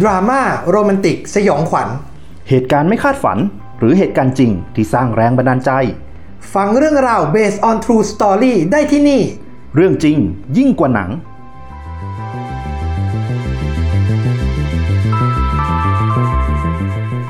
[0.00, 1.88] ดราม่าโรแมนติก สยองขวัญ
[2.48, 3.38] เหตุการณ์ไม่คาดฝัน
[3.78, 5.70] หรือเหตุการณ์จริงที่สร้างแรงบันดาลใจ
[6.54, 9.22] ฟังเรื่องราว based on true story ได้ที่นี่
[9.74, 10.16] เรื่องจริง
[10.56, 11.10] ยิ่งกว่าหนัง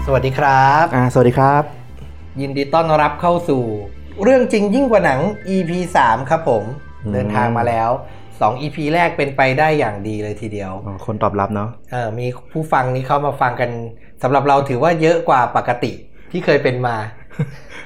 [0.07, 1.63] สวัสดีครับ อ่า สวัสดีครับ
[2.41, 3.63] ยินดีต้อนรับเข้าสู่
[4.23, 5.21] เรื่องจริงยิ่งกว่าหนัง
[5.55, 5.71] EP
[6.03, 6.65] 3 ครับผม
[7.05, 7.91] อืมเดินทางมาแล้ว
[8.41, 13.71] 2 EP แรกเป็นไปได้อย่างดีเลยทีเดียวอ๋อคนตอบรับเนาะเออมีผู้ฟังนี้เข้ามาฟังกัน
[14.23, 15.93] สำหรับเราถือว่าเยอะกว่าปกติ
[16.31, 16.97] ที่เคยเป็นมา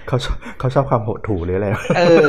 [0.09, 1.68] เขาชอบเขาชอบความโหดถูหรืออะไร
[1.98, 2.28] เออ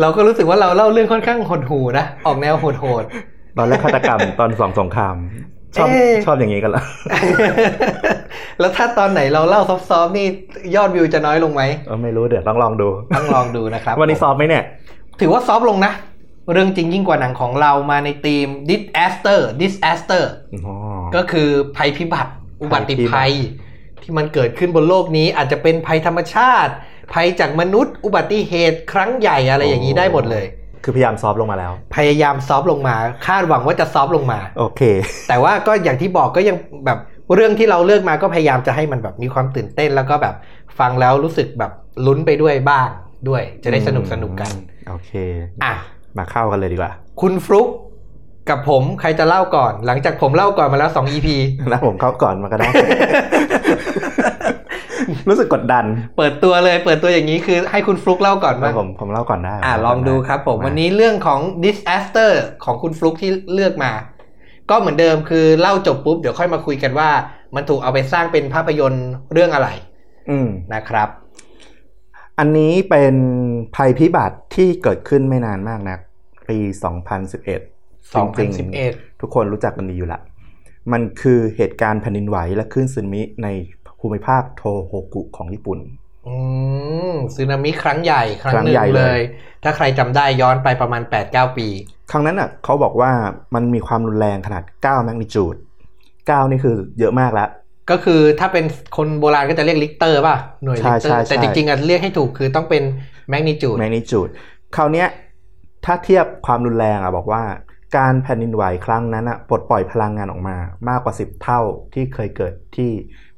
[0.00, 3.04] เราก็รู้สึกว่าเราเล่าเรื่องค่อนข้างหดหูนะ ออกแนวโหด
[3.58, 5.16] ตอนแรกฆาตกรรมตอนสองสงคราม
[5.76, 10.26] ชอบเอ๊ะชอบอย่างนี้กันละๆแล้วถ้าตอนไหนเราเล่าซอฟๆนี่
[10.76, 14.64] ยอดวิวจะน้อยลงไหมเออไม่รู้เดี๋ยวต้องลองดู ต้องลองดูนะครับ วันนี้ผม soft ไหมเนี่ย
[15.20, 15.92] ถือว่า soft ลงนะ
[16.52, 20.24] เรื่องจริงยิ่งกว่าหนังของเรามาในธีม disaster disaster
[20.66, 20.74] อ๋อ
[21.16, 23.34] ก็คือภัยพิบัติ อุบัติภัย ภัย
[24.02, 26.72] พิบัที่มันเกิดขึ้นบนโลกนี้อาจจะเป็นภัยธรรมชาติ
[27.12, 30.44] ภัยจากมนุษย์ อุบัติเหตุครั้งใหญ่อะไรอย่างนี้ได้หมดเลย
[30.84, 34.82] คือพยายาม soft ลงมาแล้ว พยายาม soft ลงมา คาดหวังว่าจะ soft ลงมา โอเค
[35.28, 36.98] แต่ว่าก็อย่างที่บอกก็ยังแบบ
[37.34, 40.34] เรื่องที่เราเลือกมาก็พยายามจะให้มันแบบมีความตื่นเต้น แล้วก็แบบ
[40.78, 41.72] ฟังแล้วรู้สึกแบบ
[42.06, 42.88] ลุ้นไปด้วยบ้าง
[43.28, 44.52] ด้วย จะได้สนุกสนุกกัน
[44.88, 45.10] โอเค
[45.64, 45.74] อะ
[46.18, 47.68] มาเข้ากันเลยดีกว่า คุณฟลุก
[48.48, 51.28] กับผมใครจะเล่าก่อน หลังจากผมเล่าก่อนมาแล้ว2 EP
[51.72, 52.68] นะผมเข้าก่อนมาก็ได้
[55.28, 55.84] รู้สึกกดดัน
[56.16, 62.30] เปิดตัวเลย เปิดตัวอย่างนี้คือให้คุณฟลุกเล่าก่อนมามั้งผมผมเล่าก่อนได้อะผมลเาองดูครับ ผมาวันนี้เรื่องของ disaster
[62.64, 63.92] ของคุณฟลุกที่เลือกมา
[64.70, 67.10] ก็เหมือนเดิมคือเล่าจบปุ๊บเดี๋ยวค่อยมาคุยกันว่า
[67.54, 69.68] มันถูกเอาไปสร้างเป็นภาพยนตร์เรื่องอะไร
[70.30, 71.08] อืมนะครับ
[72.38, 73.14] อันนี้เป็น
[73.76, 75.96] ภัยพิบัติที่เกิดขึ้นไม่นานมากนะ
[76.48, 76.58] ปี
[77.34, 80.20] 2011 2011 ทุกคนรู้จักกันดีอยู่ละ
[80.92, 83.48] มันคือเหตุการณ์แผ่นดินไหวและคลื่นสึนามิใน
[84.00, 85.78] ภูมิภาคโทโฮกุของญี่ปุ่น
[86.26, 86.36] อื
[87.12, 89.20] มสึนามิครั้งใหญ่ครั้งครั้หงนึ่ใหญ่งเลยเลย
[89.62, 91.68] ถ้าใครจำได้ย้อนไปประมาณ 8-9 ปี
[92.10, 93.12] ครั้งนั้นอะเขาบอกว่า
[93.54, 95.56] มันมีความรุนแรงขนาด 9 แมกนิจูด
[96.02, 97.48] 9 นี่คือเยอะมากแล้ว
[97.90, 98.64] ก็คือถ้าเป็น
[98.96, 102.82] คนโบราณก็จะเรียกริกเตอร์ป่ะหน่วยใช่ริกเตอร์ใช่แต่จริงๆอะเรียกให้ถูกคือต้องเป็น
[103.28, 104.28] แมกนิจูดแมกนิจูด
[104.76, 105.08] คราวเนี้ย
[105.84, 107.42] ถ้าเทียบความรุนแรงอะบอกว่า
[107.96, 110.56] การแผ่นดินไหวครั้งนั้นอะปลดปล่อยพลังงานออกมา
[110.88, 111.60] มากกว่า 10 เท่า
[111.94, 112.90] ที่เคยเกิดที่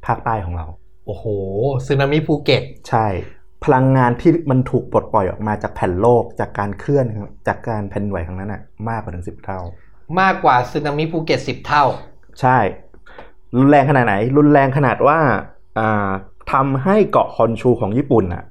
[0.06, 0.66] ภาคใต้ของเรา
[1.06, 1.24] โอ้โห
[1.86, 3.06] สึนามิภูเก็ตใช่
[3.64, 7.06] พลังงานที่มันถูกปลดปล่อยออกมาจากแผ่นโลกจากการเคลื่อน
[7.48, 9.60] จากการแผ่นดินไหวครั้งนั้นอะมากกว่าถึง10เท่า
[10.20, 11.84] มากกว่าสึนามิภูเก็ต10เท่า
[12.40, 12.58] ใช่
[13.56, 15.18] รุนแรงขนาดไหน รุนแรงขนาดว่า
[15.78, 16.10] อ่า
[16.52, 18.42] ทำให้เกาะฮอนชูของญี่ปุ่นอะ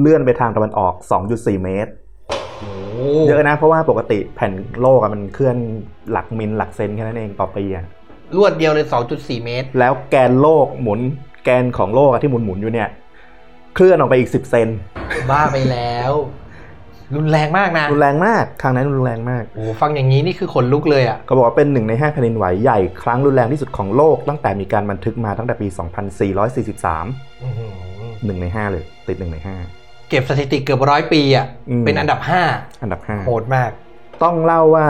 [0.00, 0.94] เลื่อนไปทางตะวันออก
[1.28, 1.90] 2.4 เมตร
[2.58, 2.70] โอ้
[3.26, 5.56] เยอะนะเพราะว่าปกติแผ่นโลกอะมันเคลื่อน
[6.10, 7.84] หลักมิลหลักเซนแค่นั้นเองต่อปีอะ
[8.36, 11.00] รวดเดียวเลย 2.4 เมตร แล้วแกนโลกหมุน
[11.44, 12.88] แกนของโลกอะที่หมุนหมุนๆอยู่เนี่ย
[13.74, 14.68] เคลื่อนออกไปอีก 10 เซน
[15.30, 16.12] บ้าไปแล้ว
[17.16, 27.72] รุนแรงมากนะรุนแรงมากครั้งนั้นรุนแรงมากโอ้ฟังอย่างนี้นี่คือขนลุกเลยอะเขาบอกว่าเป็นหนึ่งในห้าแผ่นดินไหวใหญ่ครั้งรุนแรงที่สุดของโลก ตั้งแต่มีการบันทึกมาตั้งแต่ปี 2443อื้อหือ
[28.24, 29.56] หนึ่งในห้าเลย ติดหนึ่งในห้า
[30.10, 32.20] เก็บสถิติเกือบร้อยปีอะอืมเป็นอันดับ
[32.82, 33.70] อันดับห้า5โหดมาก
[34.22, 34.86] ต้องเล่าว่า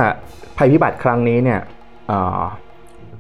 [0.59, 1.61] ภัยพิบัติครั้งนี้เนี่ย
[2.09, 2.43] เอ่อ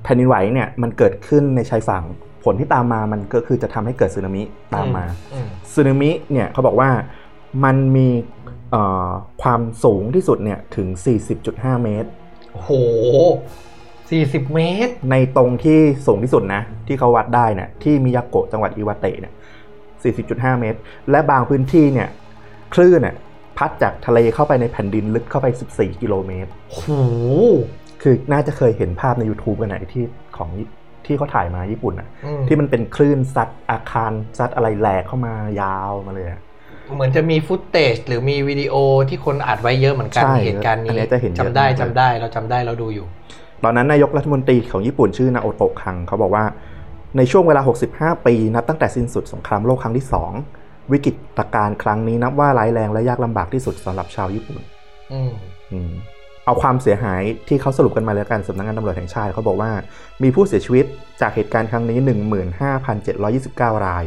[0.04, 2.04] แผ่นดินไหวเนี่ยมันเกิดขึ้นในชายฝั่ง
[2.44, 4.42] ผลที่ตามมามันก็คือจะทำให้เกิดสึนามิ
[4.74, 6.90] ตามมาอืมสึนามิเนี่ยเขาบอกว่า
[7.64, 8.33] มันมีเอ่อ
[9.42, 10.88] ความสูงที่สุดเนี่ยถึง
[11.36, 12.08] 40.5 เมตร
[12.52, 12.70] โอ้โห
[13.84, 19.32] 40 เมตร ในตรงที่สูงที่สุดนะ ที่เขาวัดได้เนี่ยที่มิยาโกะจังหวัดอิวาเตะเนี่ย
[19.96, 20.78] 40.5 เมตร
[21.10, 22.08] และบางพื้นที่เนี่ย
[22.74, 23.16] คลื่นเนี่ย
[23.58, 26.88] พัดจากทะเลเข้าไปในแผ่นดินลึกเข้าไป 14 กิโลเมตรโอ้โห
[28.02, 30.04] คือน่าจะเคยเห็นภาพใน YouTube กันไหนที่
[30.36, 30.50] ของ
[31.06, 36.42] ที่เขาถ่ายมาญี่ปุ่นอะอืมที่มันเป็นคลื่นซัดอาคารซัดอะไรแหลกเข้ามายาวมาเลยอะ
[36.92, 38.74] เหมือนจะมีฟุตเตจหรือมีวิดีโอ
[39.08, 43.06] ที่คนอัดไว้เยอะเหมือนกันใช่เหตุการณ์อันนี้นี้จะเห็นเยอะจำได้มากเลยจำได้เราจำได้เราดูอยู่
[43.64, 46.44] ตอนนั้นนายกรัฐมนตรีของญี่ปุ่นชื่อนาโอโตะคังเขาบอกว่า
[47.16, 47.60] ในช่วงเวลา
[48.16, 50.06] 65 ปีนับตั้งแต่สิ้นสุดสงครามโลกครั้งที่
[50.48, 54.60] 2 วิกฤตการณ์ครั้งนี้นับว่าร้ายแรงและยากลำบากที่สุดสำหรับชาวญี่ปุ่น
[55.12, 55.30] อืม
[55.72, 55.92] อืม
[56.46, 59.70] เอาความเสียหายที่เขาสรุปกันมาแล้วกันสำนักงานตำรวจแห่งชาติเขาบอกว่า
[60.22, 60.84] มีผู้เสียชีวิต
[61.20, 61.98] จากเหตุการณ์ครั้งนี้
[63.12, 64.04] 15,729 ราย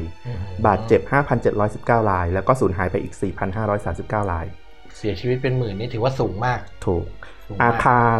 [0.65, 1.01] บาดเจ็บ
[1.55, 3.13] 5,719 ราย แล้วก็สูญหายไปอีก
[3.73, 4.45] 4,539 ราย
[4.97, 7.05] เสียชีวิตเป็นหมื่นนี่ถือว่าสูงมาก ถูก
[7.47, 8.19] สูงมกอาคาร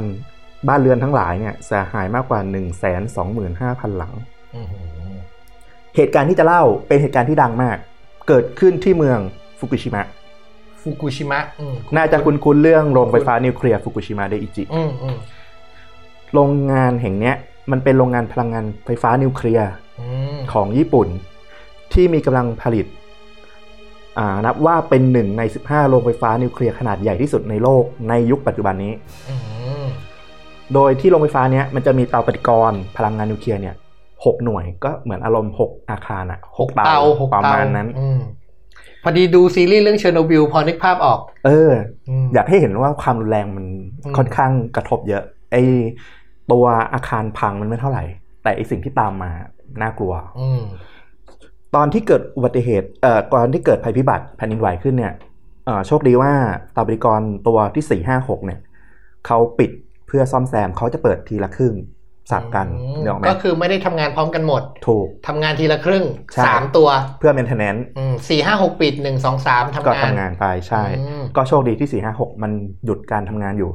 [0.67, 4.13] บ้านเรือนทั้งหลายเนี่ยเสียหายมากกว่า 125,000 หลัง
[4.55, 4.79] อื้อหื
[5.13, 5.15] อ
[5.95, 7.77] เหตุการณ์ที่จะเล่าเป็นเหตุการณ์ที่ดังมาก
[8.27, 9.19] เกิดขึ้นที่เมือง
[9.59, 10.05] ฟุกุชิมะ
[10.87, 15.17] ฟุกุชิมะอืมน่าจะคุ้นๆเรื่องโรงไฟฟ้านิวเคลียร์ฟุกุชิมะไดอิจิอืมอืม
[16.33, 17.35] โรงงานแห่งเนี้ย
[17.71, 19.69] มันเป็นโรงงานพลังงานไฟฟ้านิวเคลียร์
[19.99, 21.07] อืมของญี่ปุ่น
[21.93, 22.85] ที่มีกำลังผลิต
[24.17, 28.93] อ่านับว่าเป็นหนึ่งใน 15 โรงไฟฟ้านิวเคลียร์ขนาดใหญ่ที่สุดในโลกในยุคปัจจุบันนี้
[29.29, 29.35] อื
[29.83, 29.85] ม
[30.73, 33.75] โดยที่โรงไฟฟ้าเนี้ยมันจะมีเตาปฏิกรณ์พลังงานนิวเคลียร์เนี่ย
[34.25, 38.19] หกหน่วยก็เหมือนอารมณ์หกอาคารอะหกเตาหกเตาประมาณนั้นอืม
[39.03, 41.71] พอดีดูซีรีส์เรื่องเชอร์โนบิลพอนึกภาพออก เอออื
[42.23, 43.65] มอยากให้เห็นว่าความรุนแรงมัน
[44.05, 45.55] อืมค่อนข้างกระทบเยอะ ไอ
[46.51, 48.03] ตัวอาคารพังมันไม่เท่าไหร่
[48.43, 49.31] แต่ไอสิ่งที่ตามมา
[49.81, 50.61] น่ากลัวอืม
[51.75, 55.13] ตอนที่เกิดอุบัติเหตุเอ่อก่อนที่เกิดภัยพิบัติแผ่นดินไหวขึ้นเนี่ย
[55.65, 56.31] เอ่อโชคดีว่า
[56.73, 58.59] เตาปฏิกรณ์ตัวที่สี่ห้าหกเนี่ย
[59.27, 59.71] เขาปิด
[60.07, 61.73] เพื่อซ่อมแซมเขาจะเปิดทีละครึ่ง
[62.31, 66.89] สับกันอืมเดี๋ยวไหมก็คือไม่ได้ทำงานพร้อมกันหมด ถูกทำงานทีละครึ่งใช่สามตัว
[67.19, 72.51] เพื่อ maintenance อืมสี่ห้าหกปิดหนึ่งสองสามทำก็งานทำงานไปใช่อืมก็โชคดีที่สี่ห้าหกมัน
[72.85, 73.71] หยุดการทำงานอยู่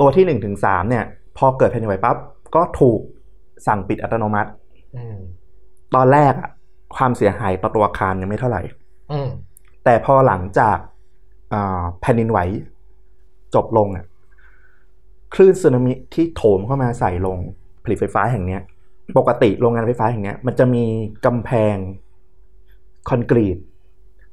[0.00, 1.04] ตัวที่หนึ่งถึงสามเนี่ย
[1.38, 2.16] พอเกิดแผ่นดินไหวปั๊บ
[2.54, 3.00] ก็ถูก
[3.66, 4.50] สั่งปิดอัตโนมัติ
[4.96, 5.16] อืม
[5.94, 6.50] ตอนแรกอะ
[6.96, 8.62] ความเสียหายต่อตัวอาคารยังไม่เท่าไหร่
[9.12, 9.28] อืม
[9.84, 10.78] แต่พอหลังจาก
[11.52, 12.38] อ่าแผ่นดินไหว
[13.54, 14.04] จบลงอะ
[15.34, 18.62] คลื่นสึนามิที่โถมเข้ามาใส่ลงผ ลิตไฟฟ้าแห่งเนี้ย
[19.18, 20.84] ปกติโรงงานไฟฟ้าแห่งเนี้ย มันจะมี
[21.26, 21.76] กำแพง
[23.08, 23.58] คอนกรีต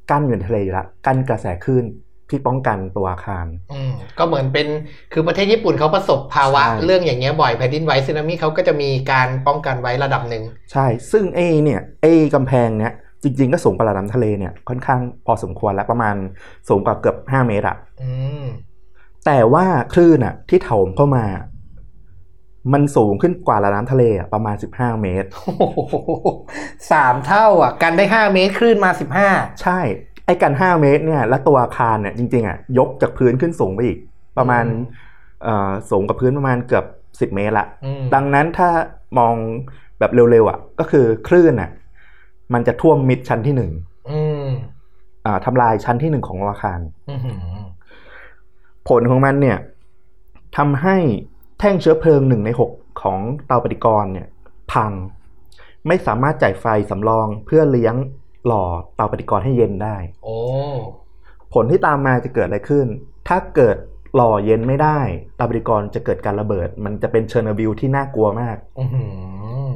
[0.10, 1.86] กั้นอยู่ในทะเลอยู่ละกั้นกระแสคลื่น
[2.30, 4.68] ที่ป้องกันตัวอาคารอืมก็เหมือนเป็น
[5.14, 12.94] คือประเทศญี่ปุ่นเขาประสบภาวะใช่เรื่องอย่างเงี้ยบ่อยแผ่นดินไหวสึนามิเขาก็จะมีการป้องกันไว้ระดับหนึ่งใช่ ซึ่งไอ้เนี่ยไอ้กำแพงเนี้ย
[13.24, 16.16] จริง ๆ ก็สูงกว่าระดับน้ำทะเลเนี่ยค่อนข้างพอสมควรแล้วประมาณ
[16.70, 18.12] สูงกว่าเกือบห้าเมตรอะอื
[18.44, 18.46] ม
[19.26, 21.26] แต่ว่าคลื่นอะที่โถมเข้ามา
[22.74, 25.96] มันสูงขึ้นกว่าระดับน้ำทะเลอะประมาณ 15 เมตรโอ้โห
[26.92, 29.30] สามเท่าอะ กันได้ห้าเมตรคลื่นมาสิบห้า
[29.62, 29.80] ใช่
[30.26, 33.98] ไอ้กัน 5 เมตรเนี่ย แล้วตัวอาคารเนี่ยจริงๆอะยกจากพื้นขึ้นสูงไปอีก
[34.38, 34.66] ประมาณ
[35.44, 36.86] เอ่อสูงกับพื้นประมาณเกือบ
[37.32, 38.70] 10 เมตรละอืมดังนั้นถ้า
[39.18, 39.36] มอง
[40.00, 41.70] แบบเร็วๆอะก็คือคลื่นอะ
[42.54, 43.72] มันจะท่วมมิดชั้นที่หนึ่ง
[44.10, 44.46] อืม
[45.26, 46.80] อ่าทำลายชั้นที่หนึ่งของอาคาร
[47.10, 47.20] อืม
[48.90, 49.58] ผลของมันเนี่ย
[50.58, 50.98] ทำให้
[51.60, 52.72] แท่งเชื้อเพลิงหนึ่งในหก
[53.02, 54.28] ของเตาปฏิกรณ์เนี่ย
[54.72, 54.92] พัง
[55.88, 57.96] ไม่สามารถจ่ายไฟสำรองเพื่อเลี้ยง
[58.48, 58.66] หล่อ
[58.96, 60.38] เตาปฏิกรณ์ให้เย็นได้โอ้
[61.54, 62.88] ผลที่ตามมาจะเกิดอะไรขึ้น
[63.28, 63.78] ถ้าเกิด
[64.16, 65.00] หล่อเย็นไม่ได้
[65.36, 69.04] เตาปฏิกรณ์จะเกิดการระเบิด มันจะเป็นเชอร์โนบิลที่น่ากลัวมากอื้อหื
[69.70, 69.74] อ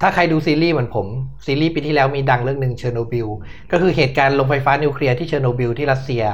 [0.00, 1.06] ถ้าใครดูซีรีส์เหมือนผม
[1.46, 3.26] ซีรีส์ปีที่แล้วมีดังเรื่องหนึ่งเชอร์โนบิล
[3.70, 6.24] ก็คือเหตุการณ์โรงไฟฟ้านิวเคลียร์ที่เชอร์โนบิลที่รัสเซีย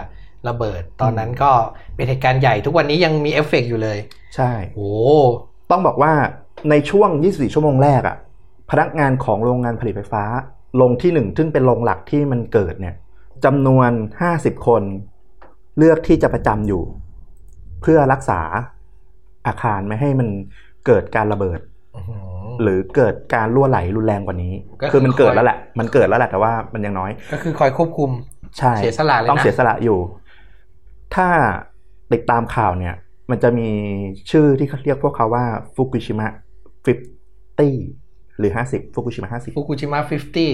[0.48, 1.52] ระเบิด ตอนนั้นก็
[1.96, 3.98] เป็นเหตุการณ์ใหญ่ทุกวันนี้ยังมีเอฟเฟกต์อยู่เลย
[4.34, 4.90] ใช่โอ้
[5.70, 6.12] ต้องบอกว่า
[6.70, 8.16] ในช่วง 24 ชั่วโมงแรกอะ
[8.70, 10.24] พนักงานของโรงงานผลิตไฟฟ้า
[10.80, 12.94] โรงที่หนึ่งซึ่งเป็นโรงหลักที่มันเกิดเนี่ย
[13.44, 13.90] จำนวน
[14.30, 14.82] 50 คน
[15.78, 16.82] เลือกที่จะประจำอยู่
[17.82, 18.40] เพื่อรักษา
[19.46, 20.28] อาคารไม่ให้มัน
[20.86, 21.60] เกิดการระเบิด
[21.96, 22.22] อื้อหือ
[22.62, 28.10] หรือเกิดการรั่วไหลรุนแรงกว่านี้ก็คือคือมันเกิดคอยแล้วแหละ มันเกิดแล้วแหละแต่ว่ามันยังน้อย ก็คือคอยควบคุม
[28.58, 29.98] ใช่เสียสละเลยนะต้องเสียสละอยู่
[31.14, 31.28] ถ้า
[32.12, 32.94] ติดตามข่าวเนี่ย
[33.30, 33.68] มันจะมี
[34.30, 35.44] ชื่อที่เขาเรียกพวกเขาว่า
[35.74, 36.28] ฟุกุชิมะ
[37.14, 40.00] 50หรือ50ฟุกุชิมะ50ฟุกุชิมะ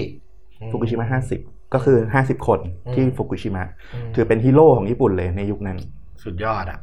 [0.07, 1.07] 50ฟุกุชิมะ
[1.39, 2.59] 50ก็คือ50คน
[2.93, 3.63] ที่อืมฟุกุชิมะ
[4.05, 5.77] มถือเป็นฮีโร่ของญี่ปุ่นเลยในยุคนั้น
[6.23, 6.79] สุดยอดอะ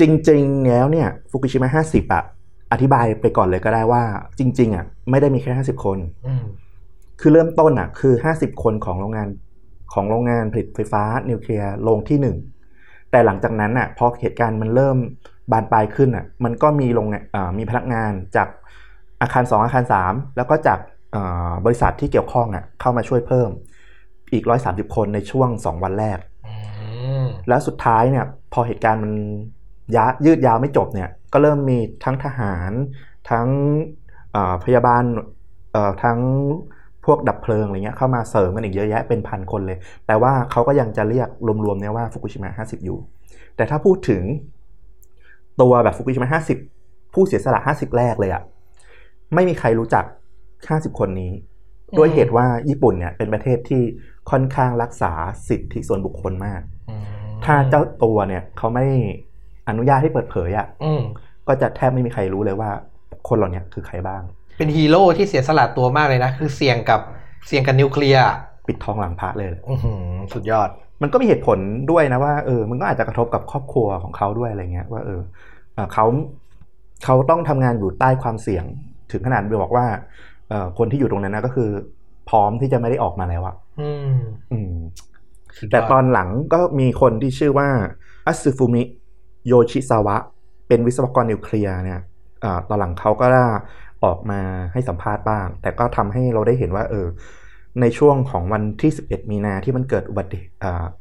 [0.00, 2.22] จริง ๆ แล้วเนี่ยฟุกุชิมะ50อะ
[2.72, 4.02] อธิบายไปก่อนเลยก็ได้ว่า
[4.38, 6.44] จริง ๆ อะ ไม่ได้มีแค่50คนอืม
[7.20, 9.28] คือเริ่มต้นอะ คือ50คนของโรงงาน
[9.92, 12.36] ของโรงงานผลิตไฟฟ้านิวเคลียร์โรงที่หนึ่ง
[13.12, 14.98] แต่หลังจากนั้นอะพอเหตุการณ์มันเริ่ม
[15.52, 18.48] บานปลายขึ้นอะมันก็มีโรงงานอ่ามีพนักงานจาก
[19.20, 20.78] อาคาร 2 อาคาร 3 แล้วก็จาก
[21.14, 23.50] อ่าบริษัทที่เกี่ยวข้องอะเข้ามาช่วยเพิ่ม
[24.32, 26.54] อีก 130 คนในช่วง 2 วันแรกอื
[27.22, 29.12] มแล้วสุดท้ายเนี่ยพอเหตุการณ์มัน
[29.96, 32.72] ยะยืดยาวไม่จบเนี่ยก็เริ่มมีทั้งทหาร
[33.30, 33.46] ทั้ง
[34.32, 35.02] เอ่อพยาบาล
[35.72, 36.18] เอ่อทั้ง
[37.04, 41.28] พวกดับเพลิงอะไรเงี้ยเข้ามาเสริมกันอีกเยอะแยะเป็นพันคนเลย แต่ว่าเขาก็ยังจะเรียก
[41.64, 42.98] รวมๆเนี่ยว่าฟุกุชิมะ50 อยู่
[43.56, 44.22] แต่ถ้าพูดถึง
[45.60, 46.28] ตัวแบบฟุกุชิมะ
[46.72, 48.42] 50 ผู้เสียสละ 50 แรกเลยอะ
[49.34, 50.04] ไม่มีใครรู้จัก
[50.52, 51.32] 50 คนนี้
[51.98, 53.82] ด้วยเหตุว่าญี่ปุ่นเนี่ยเป็นประเทศที่
[54.30, 55.12] ค่อนข้างรักษา
[55.48, 57.02] สิทธิส่วนบุคคลมากอืม
[57.44, 58.86] ถ้าเจ้าตัวเนี่ยเขาไม่
[59.68, 61.02] อนุญาตให้เปิดเผยอะ่ะอืม
[61.48, 62.70] ก็จะแทบไม่มีใครรู้เลยว่า
[63.28, 64.22] คนเหล่านี้คือใครบ้าง
[64.56, 67.00] เป็นฮีโร่ที่เสียสละตัวมากเลยนะ คือเสี่ยงกับ
[67.46, 68.36] เสี่ยงกับนิวเคลียร์อะ
[68.68, 70.68] ปิดทองหลังพระเลยอื้อหือสุดยอด
[71.02, 71.58] มันก็มีเหตุผล
[71.90, 75.20] ด้วยนะว่าเออมันก็อาจจะกระทบกับครอบครัวของเขาด้วยอะไรเงี้ย ว่าเออ
[75.74, 76.06] เอ่อเขา
[77.04, 78.64] เขาต้องทำงานอยู่ใต้ความเสี่ยง
[79.12, 79.86] ถึงขนาดบอกว่า
[80.48, 81.70] เอ่อคนที่อยู่ตรงนั้นนะก็คือ
[82.28, 84.16] พร้อมที่จะไม่ได้ออกมาแล้วอะอืม
[84.52, 84.74] อืม
[85.58, 87.68] สุดยดแต่ตอนหลังก็มีคนที่ชื่อว่า
[88.26, 88.82] อัตสึฟุมิ
[89.46, 90.16] โยชิซาวะ
[90.68, 92.00] เป็นวิศวกรนิวเคลียร์เนี่ย
[92.44, 93.26] อาตอนหลังเขาก็
[94.04, 94.40] ออกมา
[94.72, 97.06] ให้สัมภาษณ์บ้าง แต่ก็ทำให้เราได้เห็นว่าเออ
[97.80, 100.40] ในช่วงของวันที่ 11 มีนาที่มันเกิดอุบัติ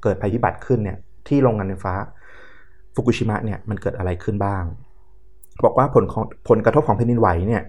[0.04, 1.94] เกิดภัยพิบัติขึ้นเนี่ยที่โรงงานไฟฟ้า
[2.94, 4.64] ฟุกุชิมะเนี่ยมันเกิดอะไรขึ้นบ้าง
[5.66, 7.64] บอกว่าผลของผลกระทบของแผ่นดินไหวเนี่ย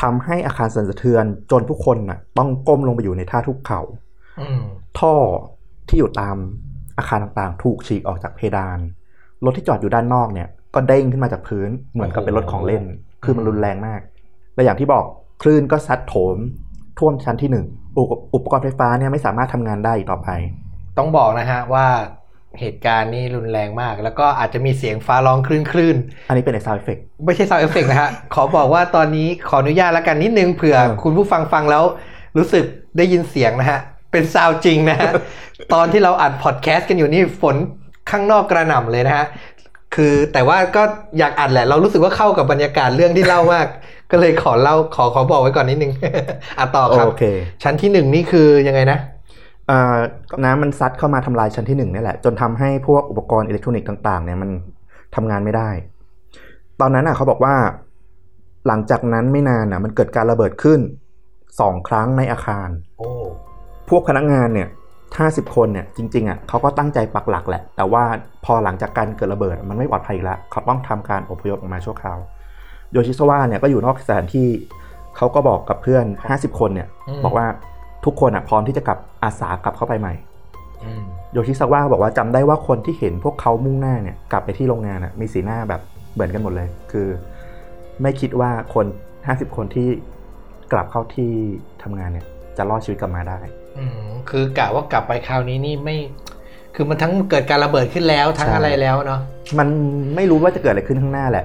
[0.00, 3.80] ทำให้อาคารสั่นสะเทือนจนผู้คนน่ะต้องก้มลงไปอยู่ในท่าทุกเข่า
[4.98, 5.14] ท่อ
[5.88, 6.36] ที่อยู่ตาม
[6.98, 8.78] อาคารต่างๆ ถูกฉีกออกจากเพดาน
[9.44, 12.82] รถที่จอดอยู่ด้านนอกเนี่ย ก็เด้งขึ้นมาจากพื้นเหมือนกับเป็นรถของเล่น
[13.24, 14.00] คือมันรุนแรงมาก
[14.54, 15.04] และอย่างที่บอก
[15.42, 16.36] คลื่นก็ซัดโถม
[16.98, 17.66] ท่วมชั้นที่หนึ่ง
[18.34, 20.28] อุปกรณ์ไฟฟ้าเนี่ยไม่สามารถทำงานได้ต่อไป
[20.98, 21.86] ต้องบอกนะฮะว่า
[22.60, 25.96] เหตุการณ์นี้รุนแรงมาก แล้วก็อาจจะมีเสียงฟ้าร้องคลื่นคลื่น
[26.28, 31.84] อันนี้เป็นไอ sound effect ไม่ใช่ sound effect นะฮะ ขอบอกว่าตอนนี้ขออนุญาตแล้วกันนิดนึงเผื่อคุณผู้ฟังฟังแล้ว
[32.36, 32.64] รู้สึก
[32.96, 33.80] ได้ยินเสียงนะฮะ
[34.12, 35.10] เป็นซาวจริงนะฮะ
[35.74, 37.56] ตอนที่เราอัดพอดแคสต์กันอยู่นี่ฝน
[38.10, 39.26] ข้างนอกกระหน่ำเลยนะฮะ
[39.94, 40.82] คือแต่ว่าก็
[41.18, 43.66] อยากอัดแหละ เรารู้สึกว่าเข้ากับบรรยากาศเรื่องที่เล่ามาก
[44.10, 45.92] ก็เลยขอเล่าขอขอบอกไว้ก่อนนิดนึง
[46.58, 47.06] อะต่อครับ
[47.62, 48.98] ชั้นที่หนึ่งนี่คือยังไงนะ
[50.44, 54.50] น้ำมันซัดเข้ามาทำลายชั้นที่หนึ่งนี่แหละ จนทำให้พวกอุปกรณ์อิเล็กทรอนิกส์ต่าง ๆ เนี่ยมัน
[55.14, 55.68] ทำงานไม่ได้
[56.80, 57.54] ตอนนั้นอะเขาบอกว่า
[58.66, 60.80] หลังจากนั้นไม่นานอะ มันเกิดการระเบิดขึ้น
[61.60, 62.68] สองครั้งในอาคาร
[62.98, 63.08] โอ้
[63.88, 64.68] พวกพนักงานเนี่ย
[65.18, 68.04] ห้าสิบคนเนี่ยจริงๆอะเขาก็ตั้งใจปักหลักแหละ แต่ว่า
[68.44, 72.18] พอหลังจากการเกิดระเบิดมันไม่ปลอดภัยแล้วเขาต้องทำการอพยพออกมาชั่วคราว
[72.94, 74.48] โยชิซาวะเนี่ยก็อยู่นอกสถานที่
[75.16, 76.88] เขาก็บอกกับเพื่อนห้าสิบคนเนี่ย
[77.24, 77.46] บอกว่า
[78.04, 80.14] ทุกคนอะพร้อมที่จะกลับอาสากลับเข้าไปใหม่
[81.32, 85.80] โยชิซาวะบอกว่าจำได้ว่าคนที่เห็นพวกเขามุ่งหน้าเนี่ยกลับไปที่โรงงานอะมีสีหน้าแบบ
[86.14, 87.08] เหมือนกันหมดเลย คือ
[88.02, 88.86] ไม่คิดว่าคน
[89.26, 89.88] ห้าสิบคนที่
[90.72, 91.30] กลับเข้าที่
[91.82, 93.38] ทำงานเนี่ย จะรอดชีวิตกลับมาได้
[93.78, 93.84] อื
[94.30, 95.96] คือกะว่ากลับไปคราวนี้นี่ไม่
[96.74, 99.20] คือมันทั้งเกิดการระเบิดขึ้นแล้วทั้งอะไรแล้วเนาะ
[99.58, 99.68] มัน
[100.16, 101.44] ไม่รู้ว่าจะเกิดอะไรขึ้นข้างหน้าแหละ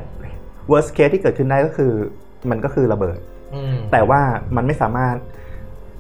[0.72, 1.92] worst case ที่เกิดขึ้นได้ก็คือ
[2.50, 3.20] มันก็คือระเบิด
[3.92, 4.22] แต่ว่า
[4.56, 5.16] มันไม่สามารถ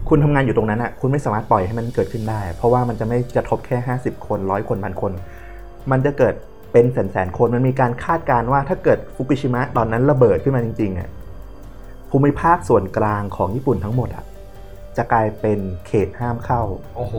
[0.09, 5.11] คุณทำงานอยู่ตรงนั้นอะคุณไม่สามารถปล่อยให้มันเกิดขึ้นได้ เพราะว่ามันจะไม่กระทบแค่ห้าสิบคนร้อยคนพันคน
[5.91, 6.33] มันจะเกิด
[6.71, 11.09] เป็นแสนแสนคน มันมีการคาดการณ์ว่าถ้าเกิดฟุกุชิมะตอนนั้นระเบิดขึ้นมาจริงๆอะ
[12.09, 14.23] ภูมิภาคส่วนกลางของญี่ปุ่นทั้งหมดอะ
[14.97, 16.61] จะกลายเป็นเขตห้ามเข้า
[16.95, 17.15] โอ้โห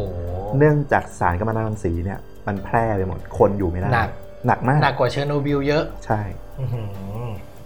[0.58, 4.08] เนื่องจากสารกัมมันตรังสีเนี่ย มันแพร่ไปหมด คนอยู่ไม่ได้ หนัก
[4.46, 6.20] หนักมาก หนักกว่าเชอร์โนบิลเยอะ ใช่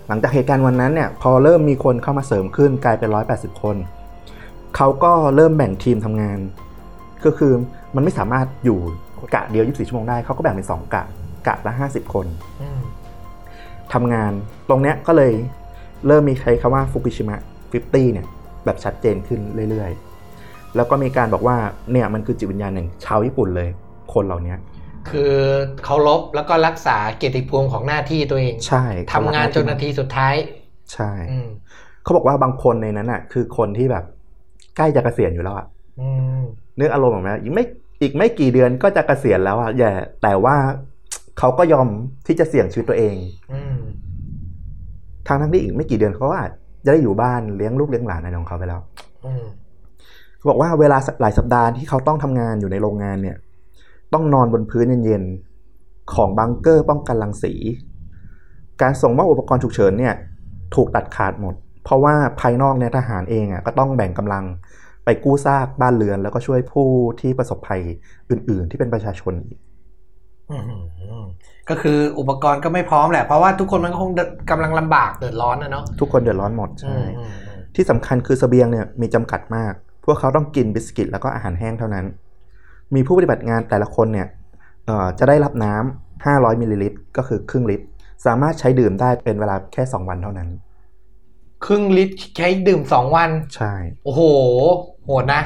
[0.09, 3.77] หลังจากเหตุการณ์วันนั้นเนี่ยพอเริ่มมีคนเข้ามาเสริมขึ้นกลายเป็นร้อยแปดสิบคน
[4.77, 6.39] เขาก็เริ่มแบ่งทีมทำงาน
[7.25, 7.53] ก็คือ
[7.95, 8.79] มันไม่สามารถอยู่
[9.35, 11.03] กะเดียว 24 ชั่วโมงได้เขาก็แบ่งเป็นสองกะ
[11.47, 12.27] กะละ 50 คน
[13.93, 14.33] ทำงาน
[14.69, 15.33] ตรงเนี้ยก็เลย
[16.07, 17.37] เริ่มมีใช้คำว่าฟุกุชิมะ
[17.75, 18.27] 50 เนี่ย
[18.65, 21.57] แบบชัดเจนขึ้นเรื่อยๆ แล้วก็มีการบอกว่า
[21.93, 23.69] เนี่ยมันคือจิตวิญญาณหนึ่งชาวญี่ปุ่นเลย
[24.15, 24.55] คนเหล่านี้
[25.11, 25.33] คือ
[25.85, 30.35] เขาลบแล้วก็รักษาเกียรติภูมิของหน้าที่ตัวเองใช่ทำงานจนนาทีสุดท้าย
[30.93, 31.11] ใช่
[32.03, 34.05] เขาบอกว่าบางคนในนั้นอะ คือคนที่แบบ
[34.77, 35.67] ใกล้จะเกษียณอยู่แล้วอะ
[36.77, 37.65] เนื้ออารมณ์แบบนี้อีกไม่
[38.03, 39.93] อีกไม่กี่เดือนก็จะเกษียณแล้วอะอย่า
[40.23, 40.57] แต่ว่า
[41.39, 41.89] เขาก็ยอม
[42.27, 43.17] ที่จะเสี่ยงชีวิตตัวเอง
[45.27, 46.51] ทางทั้งที่อีกไม่กี่เดือนเขาอาจ
[46.85, 48.81] จะได้อยู่บ้านเลี้ยงลูกเลี้ยงหลานในของเขาไปแล้ว
[50.37, 53.37] เขาบอกว่าเวลาหลายสัปดาห์ที่เขาต้องทำงานอยู่ในโรงงานเนี่ย
[54.13, 57.55] ต้องนอนบนพื้นเย็นๆ ของบังเกอร์ป้องกันรังสี
[58.83, 60.15] การส่งมอบอุปกรณ์ฉุกเฉินเนี่ย
[60.75, 64.45] ถูกตัดขาดหมด เพราะว่าภายนอกเนี่ยทหารเองอะก็ต้องแบ่งกำลัง
[65.05, 66.89] ไปกู้ซากบ้านเรือน แล้วก็ช่วยผู้
[67.21, 67.81] ที่ประสบภัย
[68.31, 69.59] อื่น ๆ ที่เป็นประชาชนอีก
[71.71, 74.13] ก็คืออุปกรณ์ก็ไม่พร้อมแหละ เพราะว่าทุกคนมันก็คง
[74.51, 76.97] กำลังลำบากเดือดร้อนนะเนาะทุกคนเดือดร้อนหมดใช่
[77.75, 79.73] ที่สำคัญคือเสบียงเนี่ยมีจำกัดมาก
[80.05, 82.07] พวกเขาต้องกินบิสกิตแล้วก็อาหารแห้งเท่านั้น
[82.95, 84.29] มีผู้ปฏิบัติงานแต่ละคนเนี่ย
[85.19, 87.85] จะได้รับน้ำ500มิลลิลิตรก็คือครึ่งลิตร
[88.27, 90.49] สามารถใช้ดื่มได้เป็นเวลาแค่ 2 วันเท่านั้น
[91.65, 93.73] ครึ่งลิตรใช้ดื่มสองวัน ใช่
[94.05, 94.23] โอ้โห
[95.05, 95.43] โหดนะ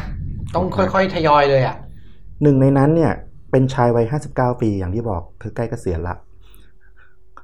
[0.54, 1.76] ต้องค่อยๆ ทยอยเลยอะ
[2.42, 3.12] หนึ่งในนั้นเนี่ย
[3.50, 6.14] เป็นชายวัยห้าสิบเก้าปีอย่างที่บอกคือใกล้เกษียณละ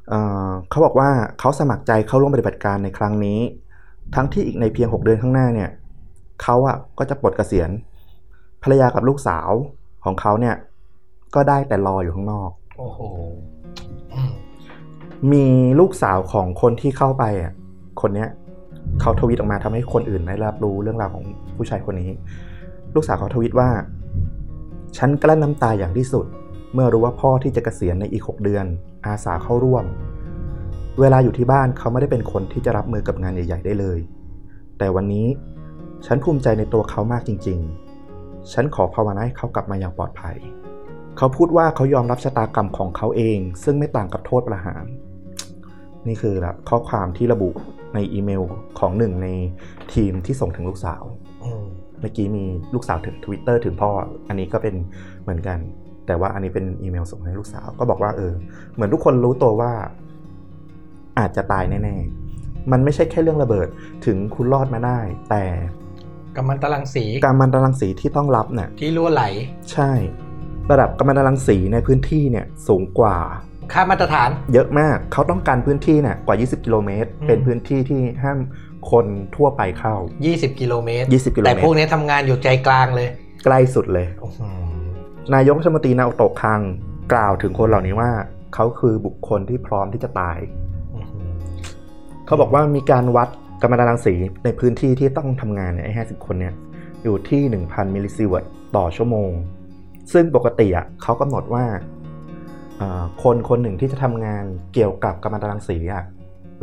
[0.09, 3.41] เเขาบอกว่าเขาสมัครใจเข้าร่วมปฏิบัติการในครั้งนี้
[4.15, 5.71] ทั้งที่อีกในเพียงหกเดือนข้างหน้าเนี่ย
[6.43, 7.71] เขาอะก็จะปลดเกษียณ
[8.63, 9.51] ภรรยากับลูกสาว
[10.05, 10.55] ของเขาเนี่ย
[11.35, 12.99] ก็ได้แต่รออยู่ข้างนอก โอ้โห
[15.33, 15.47] มี
[15.81, 17.53] ลูกสาวของคนที่เข้าไปอะ
[18.01, 18.29] คนเนี้ย
[19.01, 21.25] เขาทวิตออกมาทำให้คนอื่นได้รับรู้เรื่องราวของ
[21.57, 22.11] ผู้ชายคนนี้
[22.95, 23.69] ลูกสาวเขาทวิตว่า
[24.97, 26.27] ฉันกลั้นน้ำตาอย่างที่สุด
[26.75, 28.65] เมื่อรู้ว่าพ่อที่จะเกษียณในอีกหกเดือน
[29.07, 29.85] อาสาเข้าร่วม
[31.01, 33.99] เวลาอยู่ที่บ้านเขาไม่ได้เป็นคนที่จะรับมือกับงานใหญ่ ๆ ได้เลย
[34.79, 35.27] แต่วันนี้
[36.07, 37.84] ฉันภูมิใจในตัวเขามากจริง ๆ
[38.53, 40.37] ฉันขอภาวนาให้เขากลับมาอย่างปลอดภัย
[41.17, 44.85] เขาพูดว่าเขายอมรับชะตากรรมของเขาเอง ซึ่งไม่ต่างกับโทษประหาร
[46.09, 47.51] นี่คือแบบข้อความที่ระบุ
[47.95, 48.43] ในอีเมล
[48.79, 49.29] ของหนึ่งใน
[49.95, 51.03] ทีมที่ส่งถึงลูกสาว
[51.45, 51.65] อืม
[52.01, 53.91] เมื่อกี้มีลูกสาวถึงทวิตเตอร์ถึงพ่อ
[54.29, 54.75] อันนี้ก็เป็น
[55.23, 55.59] เหมือนกัน
[56.07, 58.33] แต่ว่าอันนี้เป็นอีเมลส่งให้ลูกสาว ก็บอกว่าเออ
[58.75, 59.73] เหมือนทุกคนรู้ตัวว่า
[61.19, 63.69] อาจจะตายแน่ๆ มันไม่ใช่แค่เรื่องระเบิด
[64.07, 64.99] ถึงคุณรอดมาได้
[65.31, 65.45] แต่
[66.37, 69.25] กัมมันตรังสีการมันตรังสีที่ต้องรับเนี่ยที่รั่วไหล
[69.73, 69.91] ใช่
[70.71, 73.17] ระดับกัมมันตรังสีในพื้นที่เนี่ยสูงกว่า
[73.73, 78.39] ค่ามาตรฐาน เยอะมากเขาต้องการพื้นที่เนี่ยกว่า 20 กิโลเมตรอืมเป็นพื้นที่ที่ห้าม
[78.91, 79.95] คนทั่วไปเข้า
[80.29, 83.09] 20 กิโลเมตร 20 กิโลแต่เมพวกตรนี้ทำงานอยู่ใจกลางเลย
[83.45, 84.55] ใกล้สุดเลยอื้อหือ
[85.35, 86.61] นายกรัฐมนตรีนาโอโตะคัง
[87.13, 88.11] กล่าวถึงคนเหล่านี้ว่า
[88.55, 90.39] เขาคือบุคคลที่พร้อมที่จะตาย
[90.95, 91.29] อื้อหือ
[92.27, 93.29] เขาบอกว่ามีการวัด
[93.61, 96.55] กัมมันตรังสีในพื้นที่ที่ต้องทำงานเนี่ยไอ้ห้าสิบคนเนี่ย
[97.03, 98.45] อยู่ที่ 1,000 มิลลิซีเวิร์ต
[98.77, 99.31] ต่อชั่วโมง
[100.13, 101.65] ซึ่งปกติอะเขากำหนดว่า
[102.79, 104.45] เอ่อคนคนหนึ่งที่จะทำงาน
[104.75, 106.05] เกี่ยวกับกัมมันตรังสีอะ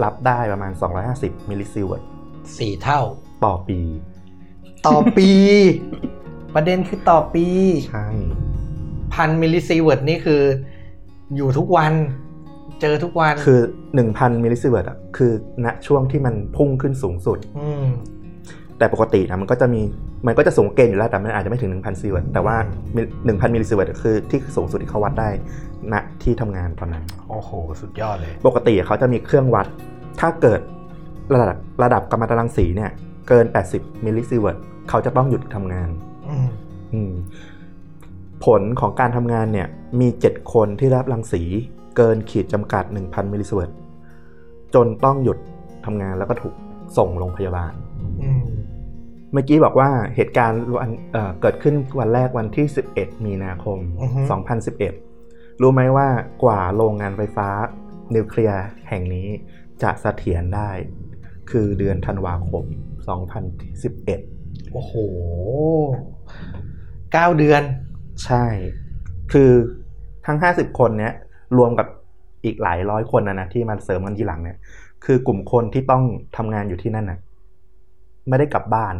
[0.03, 0.71] รับได้ประมาณ
[1.11, 2.03] 250 มิลลิซีเวิร์ต
[2.57, 3.01] สี่เท่า
[3.45, 3.79] ต่อปี
[4.87, 5.29] ต่อปี
[6.55, 7.45] ประเด็นคือต่อปี
[7.89, 8.07] ใช่
[9.13, 10.41] พันมิลลิซีเวิร์ตนี่คือ
[11.35, 11.93] อยู่ทุกวัน
[12.81, 13.59] เจอทุกวันคือ
[14.01, 15.31] 1,000มิลลิซีเวิร์ตอะคือ
[15.65, 17.37] ณช่วงที่มันพุ่งขึ้นสูงสุด
[17.83, 17.85] ม
[18.77, 19.81] แต่ปกตินะมันก็จะมี
[20.27, 22.55] มันก็จะสูงเกณฑ์อยู่แล้วแต่มันอาจจะไม่ถึง 1,000ซีเวิร์ตแต่ว่า
[23.05, 25.29] 1,000มิลลิซีเวิร์ตคือที่สูงสุดที่เขาวัดได้
[25.93, 27.49] ณที่ทำงานตอนนั้น โอ้โห
[27.81, 29.67] สุดยอดเลย ปกติเขาจะมีเครื่องวัด
[30.19, 30.61] ถ้าเกิด
[31.33, 32.91] ระดับระดับกัมมันตรังสีเนี่ย
[33.27, 33.45] เกิน
[33.75, 34.57] 80มิลลิซีเวิร์ต
[34.89, 35.89] เขาจะต้องหยุดทำงาน
[36.29, 36.49] อืม
[36.93, 37.13] อืม
[38.45, 39.67] ผลของการทำงานเนี่ย
[39.99, 41.43] มี 7 คนที่ได้รับรังสี
[41.95, 43.71] เกินขีดจำกัด 1,000มิลลิซีเวิร์ต
[44.73, 45.37] จนต้องหยุด
[45.85, 46.53] ทำงานแล้วก็ถูก
[46.97, 47.73] ส่งโรงพยาบาล
[48.23, 48.43] อืม
[49.33, 54.19] เมื่อกี้บอกว่าเหตุการณ์วันเอ่อเกิดขึ้นวันแรกวันที่ 11 มีนาคมอือฮึ
[54.91, 56.07] 2011 รู้ไหมว่า
[56.43, 57.49] กว่าโรงงานไฟฟ้า
[58.15, 59.27] นิวเคลียร์แห่งนี้
[59.83, 60.69] จะเสถียรได้
[61.51, 62.63] คือเดือนธันวาคม
[63.49, 64.93] 2011 โอ้โห
[67.13, 67.61] เก้าเดือน
[68.25, 68.45] ใช่
[69.33, 69.51] คือ
[70.25, 71.13] ทั้ง 50 คนเนี้ย
[71.57, 71.87] รวมกับ
[72.45, 74.57] อีกหลายร้อยคนนะนะที่มาเสริมกันทีหลังเนี่ย
[75.05, 76.03] คือกลุ่มคนที่ต้อง
[76.37, 77.19] ทำงานอยู่ที่นั่นน่ะ
[78.27, 78.95] ไม่ได้กลับบ้าน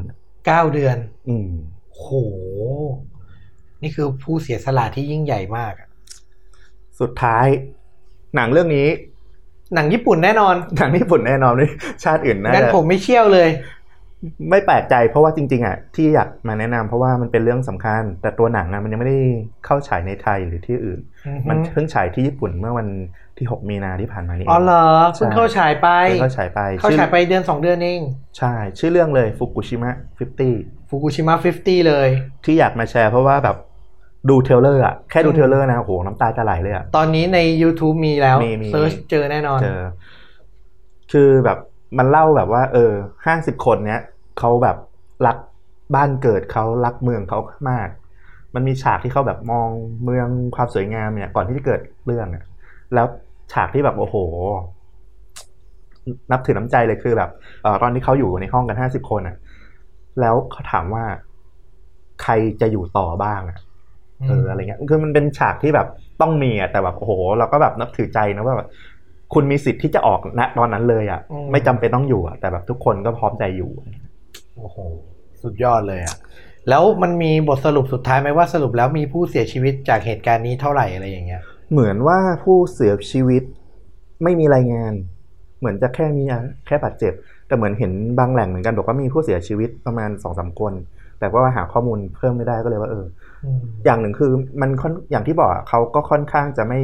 [0.45, 0.97] เก้าเดือน
[1.29, 1.51] อืม
[1.93, 2.05] โห
[3.83, 5.89] นี่คือผู้เสียสละที่ยิ่งใหญ่มากอะ
[6.99, 7.45] สุดท้าย
[8.35, 8.87] หนังเรื่องนี้
[9.75, 11.69] หนังญี่ปุ่นแน่นอน หนังญี่ปุ่นแน่นอนนี่
[12.03, 13.49] ชาติอื่นน่างั้นจะผมไม่เชี่ยวเลย
[14.49, 19.19] ไม่แปลกใจเพราะว่าจริง ๆอะที่อยากมาแนะนำเพราะว่ามันเป็นเรื่องสำคัญ แต่ตัวหนังอะมันยังไม่ได้
[19.65, 20.99] เข้าฉายในไทยหรือที่อื่น
[21.49, 22.87] มันเพิ่งฉายที่ญี่ปุ่นเมื่อวัน
[23.37, 28.01] ที่ 6 มีนาที่ผ่านมานี้อ๋อเหรอเพิ่งเข้าฉายไปเพิ่งเข้าฉายไปเข้าชื่อฉายไปเดือนสองเดือนเอง
[28.37, 29.91] ใช่ ชื่อเรื่องเลยฟุกุชิมะ
[30.41, 32.09] 50ฟุกุชิมะ50 เลย
[32.45, 33.57] ที่อยากมาแชร์เพราะว่าแบบ
[34.29, 39.81] ดู trailer อะแค่ดูอืม trailer นะโอ้โหน้ำตาจะไหลเลยอะตอนนี้ใน YouTube มีแล้วมีมี search เจอแน่นอนเจอ
[41.11, 41.57] คือแบบ
[41.97, 42.93] มันเล่าแบบว่า เออ
[43.25, 44.01] ห้าสิบคนเนี้ย
[44.39, 44.77] เขาแบบ
[45.27, 45.37] รัก
[45.95, 47.89] บ้านเกิดเขารักเมืองเขามาก
[48.55, 49.69] มันมีฉากที่เขาแบบมอง
[50.03, 52.43] เมืองความสวยงามเนี่ย ก่อนที่จะเกิดเรื่องอะ
[52.93, 53.05] แล้ว
[53.53, 54.15] ฉากที่แบบโอ้โห
[56.31, 57.29] นับถือน้ำใจเลยคือแบบ
[57.63, 59.35] เออตอนที่เขาอยู่ในห้องกันห้าสิบคนอะ
[60.21, 61.03] แล้วเขาถามว่า
[62.23, 63.57] ใครจะอยู่ต่อบ้างอะ
[64.27, 65.87] เอออะไรเงี้ย คือมันเป็นฉากที่แบบ
[66.21, 68.69] ต้องมีอะแต่แบบโอ้โห เราก็แบบนับถือใจนะว่าแบบ
[69.33, 73.71] คุณมีสิทธิ์ที่จะออกณตอนนั้นเลยอะอืมไม่จำเป็นต้องอยู่อะแต่แบบทุกคนก็พร้อมใจอยู่
[74.57, 74.77] โอ้โห
[75.43, 76.17] สุดยอดเลยอะ
[76.69, 81.41] แล้วมันมีบทสรุปสุดท้ายไหมว่าสรุปแล้วมีผู้เสียชีวิตจากเหตุการณ์นี้เท่าไหร่อะไรอย่างเงี้ย
[81.71, 83.43] เหมือนว่าผู้เสียชีวิต
[84.23, 84.93] ไม่มีรายงาน
[85.59, 86.23] เหมือนจะแค่มี
[86.67, 87.13] แค่บาดเจ็บ
[87.47, 90.73] แต่เหมือนเห็นบางแหล่งเหมือนกันบอกว่ามีผู้เสียชีวิตประมาณสองสามคน
[91.19, 93.05] แต่ว่าหาข้อมูลเพิ่มไม่ได้ก็เลยว่าเออ
[93.85, 96.79] อย่างหนึ่งคือมันค่อนอย่างที่บอกอะเขาก็ค่อนข้างจะไม่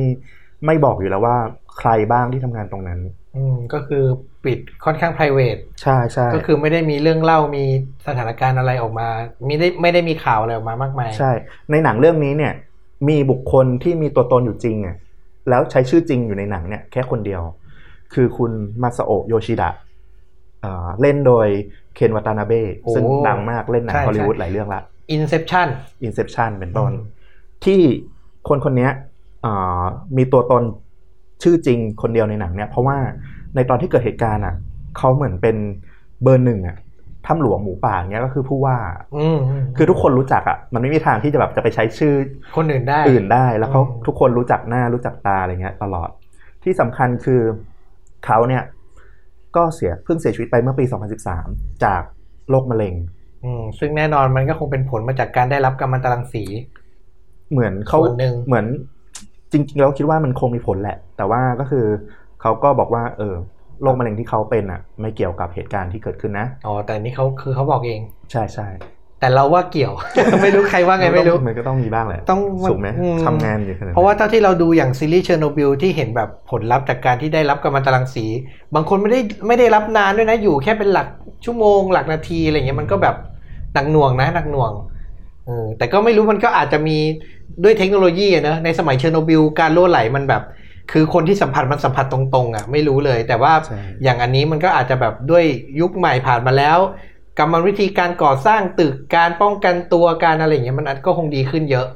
[0.66, 1.38] ไม่บอกอยู่แล้วว่า
[1.78, 3.00] ใครบ้างที่ทำงานตรงนั้น
[3.36, 4.04] อืมก็คือ
[4.46, 7.64] ปิดค่อนข้าง p r i v a t ใช่ใช่ก็คือไม่ได้มีเรื่องเล่ามี
[8.08, 9.08] สถานการณ์อะไรออกมา
[9.46, 11.32] ไม่ได้ไม่ได้มีข่าวอะไรออกมามากมายใช่
[11.72, 12.54] ในหนังเรื่องนี้เนี่ย
[13.10, 14.96] มีบุคคลที่มีตัวตนอยู่จริงอะ
[15.50, 17.42] แล้วใช้ชื่อจริงอยู่ในหนังเนี่ยแค่คนเดียว
[18.14, 19.70] คือคุณมาซาโอะโยชิดะ
[20.62, 21.48] เอ่อเล่นโดย
[21.96, 24.82] เคนวัตานาเบะโอ้ซึ่งดังมากเล่นหนังใช่ฮอลลีวูดใช่หลายเรื่องละ
[25.16, 25.68] Inception
[26.08, 27.04] Inception เป็นต้นอืม
[27.66, 27.82] ที่
[28.48, 29.17] คนคนเนี้ยเอ่อ
[30.18, 30.64] มีตัวตน
[31.44, 32.98] ชื่อจริงคนเดียวในหนังเนี่ยเพราะว่า
[33.56, 34.56] ในตอนที่เกิดเหตุการณ์อะ
[34.98, 35.56] เขาเหมือนเป็น
[36.24, 36.78] เบอร์หนึ่งอะ
[37.26, 38.78] ถ้ำหลวงหมูป่าเนี้ยก็คือผู้ว่า
[39.18, 42.14] อืมมคือทุกคนรู้จักอะมันไม่มีทางที่จะแบบจะไปใช้ชื่อ
[42.56, 46.10] คนอื่นได้อื่นได้ แล้วเขาอืมทุกคนรู้จักหน้ารู้จักตาอะไรเงี้ย ตลอด
[46.64, 47.42] ที่สำคัญคือ
[48.26, 48.64] เขาเนี่ย
[49.56, 50.86] ก็เสียเพิ่งเสียชีวิตไปเมื่อปี
[51.34, 52.02] 2013 จาก
[52.50, 52.94] โรคมะเร็ง
[53.44, 56.44] อืมซึ่งแน่นอนมันก็คงเป็นผลมาจากการได้รับกัมมันตรังสี
[57.52, 58.66] เหมือนเขาส่วนหนึ่งเหมือน
[59.52, 61.86] จริงๆแล้วคิดว่ามันคงมีผลแหละ แต่ว่าก็คือ
[62.42, 63.36] เขาก็บอกว่า เออ
[63.82, 68.68] โรคมะเร็งที่เขาเป็นอะ ไม่เกี่ยวกับเหตุการณ์ที่เกิดขึ้นนะอ๋อแต่นี่เขาคือเขาบอกเอง ใช่ใช่
[69.20, 69.94] แต่เราว่าเกี่ยว
[70.44, 78.26] ไม่รู้ใครว่าไงไม่รู้มันก็ต้องมีบ้างแหละต้องถูกไหมอืมทำงานอยู่ขนาดนั้นเพราะว่าเท่าที่เราดูอย่างซีรีส์เชอร์โนบิลที่เห็นแบบผลลัพธ์จากการที่ได้รับกัมมันตรังสี
[78.76, 81.08] บางคนไม่ได้ไม่ได้รับนานด้วยนะอยู่แค่เป็นหลัก
[81.46, 83.16] ชั่วโมงหลักนาทีอะไรเงี้ยมันก็แบบ
[83.74, 84.72] หนักหน่วงนะหนักหน่วง
[85.48, 86.98] เออแต่ก็ไม่รู้มันก็อาจจะมี
[87.64, 90.44] ด้วยเทคโนโลยีอะเนอะในสมัยเชอร์โนบิลการรั่วไหลมันแบบ
[90.92, 95.44] คือคนที่สัมผัสมันสัมผัสตรงๆอะไม่รู้เลย แต่ว่าใช่อย่างอันนี้มันก็อาจจะแบบด้วย
[95.80, 96.78] ยุคใหม่ผ่านมาแล้ว
[97.40, 101.88] กรรมวิธีการก่อสร้างตึกการป้องกันตัวการอะไรอย่างเงี้ยมันอาจก็คงดีขึ้นเยอะ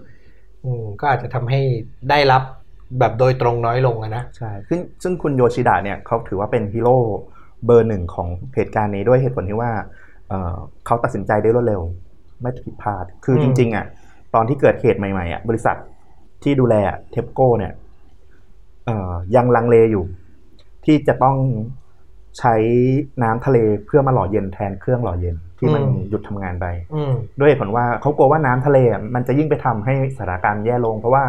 [0.65, 1.61] อืมก็อาจจะทำให้
[2.09, 2.43] ได้รับ
[2.99, 6.97] แบบโดยตรงน้อยลงอะนะใช่ซึ่งซึ่งคุณโยชิดะเนี่ยเขาถือว่าเป็นฮีโร่
[7.65, 9.71] เบอร์หนึ่งของเหตุการณ์นี้ด้วยเหตุผลที่ว่า
[10.29, 11.81] เอ่อเขาตัดสินใจได้รวดเร็ว
[12.41, 13.85] ไม่ผิดพลาด คืออืจมริง ๆอะ
[14.35, 15.75] ตอนที่เกิดเหตุใหม่ๆอะบริษัท
[16.43, 16.75] ที่ดูแล
[17.11, 17.73] เทปโก้เนี่ย
[18.85, 20.03] เอ่อยังลังเลอยู่
[20.85, 21.37] ที่จะต้อง
[22.39, 22.55] ใช้
[23.23, 31.23] น้ำทะเลเพื่อมาหล่อเย็นแทนเครื่องหล่อเย็นที่มันหยุดทำงานไปอืมด้วยเหตุผลว่าเขากลัวว่าน้ำทะเลอะมันจะยิ่งไปทำให้สถานการณ์แย่ลง เพราะว่า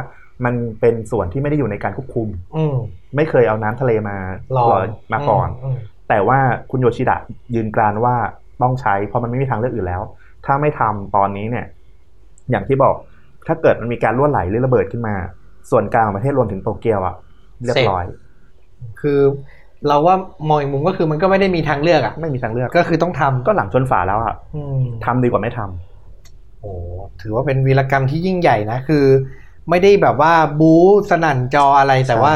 [0.44, 2.76] มันเป็นส่วนที่ไม่ได้อยู่ในการควบคุมอืม
[3.16, 4.16] ไม่เคยเอาน้ำทะเลมา
[4.56, 5.76] ลองลอยมาก่อนอืม
[6.08, 6.38] แต่ว่า
[6.70, 7.16] คุณโยชิดะ
[7.54, 8.14] ยืนกรานว่า
[8.62, 10.02] ต้องใช้เพราะมันไม่มีทางเลือกอื่นแล้ว
[10.46, 11.66] ถ้าไม่ทำตอนนี้เนี่ย
[12.50, 12.94] อย่างที่บอก
[13.46, 15.14] ถ้าเกิดมันมีการรั่วไหลหรือระเบิดขึ้นมา
[15.70, 17.14] ส่วนกลางของประเทศรวมถึงโตเกียวอะ
[17.64, 18.04] เรียบร้อย
[19.00, 19.20] คือ
[19.88, 20.16] เราว่า
[20.48, 26.72] มองอีกมุมก็คือมันก็ไม่ได้มีทางเลือกอะไม่มีทางเลือกก็คือต้องทำก็หลังชนฝาแล้วอะอืมทำดีกว่าไม่ทำโอ้
[27.22, 29.04] ถือว่าเป็นวีรกรรมที่ยิ่งใหญ่นะคือ
[29.70, 32.32] ไม่ได้แบบว่าบู๊สนั่นจออะไรแต่ว่า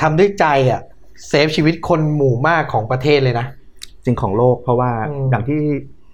[0.00, 0.80] ทำด้วยใจอะ
[1.28, 3.46] เซฟชีวิตคนหมู่มากของประเทศเลยนะ
[4.04, 5.60] จริงของโลกเพราะว่าอืมอย่างที่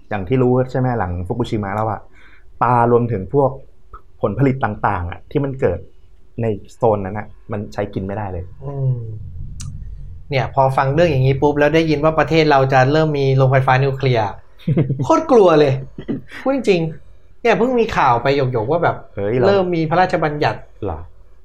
[0.09, 1.99] อย่างที่รู้ใช่ไหมหลังฟุกุชิมะแล้วอะ
[2.61, 3.49] ปลารวมถึงพวก
[4.21, 5.79] ผลผลิตต่าง ๆอะที่มันเกิด
[6.41, 8.97] ในโซนนั้นอะมันใช้กินไม่ได้เลยอืม
[10.29, 14.27] เนี่ยพอฟังเรื่องอย่างนี้ปุ๊บแล้วได้ยินว่าประเทศเราจะเริ่มมีโรงไฟฟ้านิวเคลียร์
[15.03, 15.73] โคตรกลัวเลย
[16.43, 20.99] พูดจริงๆเนี่ยเพิ่งมีข่าวไปหยกๆว่าแบบเฮ้ยเราเริ่มมีพระราชบัญญัติเหรอ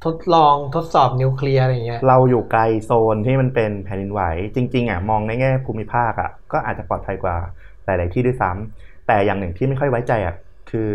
[0.04, 4.22] ทดลองทดสอบนิวเคลียร์อะไรอย่างเงี้ยเราอยู่ไกลโซนที่มันเป็นแผ่นดินไหว
[4.54, 7.36] จริง ๆอะมองในแง่ภูมิภาคอะก็อาจจะปลอดภัยกว่า
[7.86, 10.34] หลาย ๆ ที่ด้วยซ้ำแต่อย่างหนึ่งที่ไม่ค่อยไว้ใจอะ
[10.70, 10.88] คือ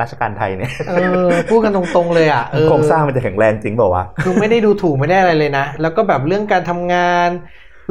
[0.00, 0.94] ราชการไทยเนี่ยเอ
[1.26, 7.30] อพูดกันตรงๆเลยอะเออโครงสร้างมันจะแข็งแรงจริงเปล่าวะคือไม่ได้ดูถูกไม่ได้อะไรเลยนะ แล้วก็แบบเรื่องการทำงาน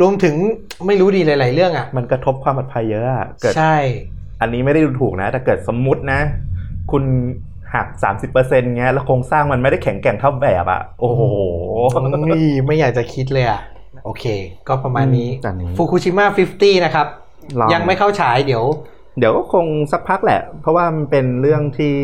[0.02, 0.36] รวมถึง
[0.88, 3.76] ไม่รู้ดีหลาย ๆ เรื่องอะ มันกระทบความปลอดภัยเยอะอะเกิดใช่
[4.42, 6.20] อันนี้ไม่ได้ดูถูกนะ แต่เกิดสมมุตินะ
[6.92, 7.04] คุณ
[7.74, 11.22] หักสามสิบเปอร์เซ็นต์เงี้ยแล้วโครงสร้างมันไม่ได้แข็งแกร่งเท่าแบบอะ โอ้โห
[12.30, 13.62] นี่ไม่อยากจะคิดเลยอะ
[14.06, 14.26] โอเค
[14.68, 16.26] ก็ประมาณนี้อันนี้ฟุกุชิมะ
[16.56, 17.19] 50 นะครับลอง
[17.74, 18.64] ยังไม่เข้าฉายเดี๋ยว
[19.20, 21.96] เดี๋ยวก็คงสักพักแหละ เพราะว่ามันเป็นเรื่องที่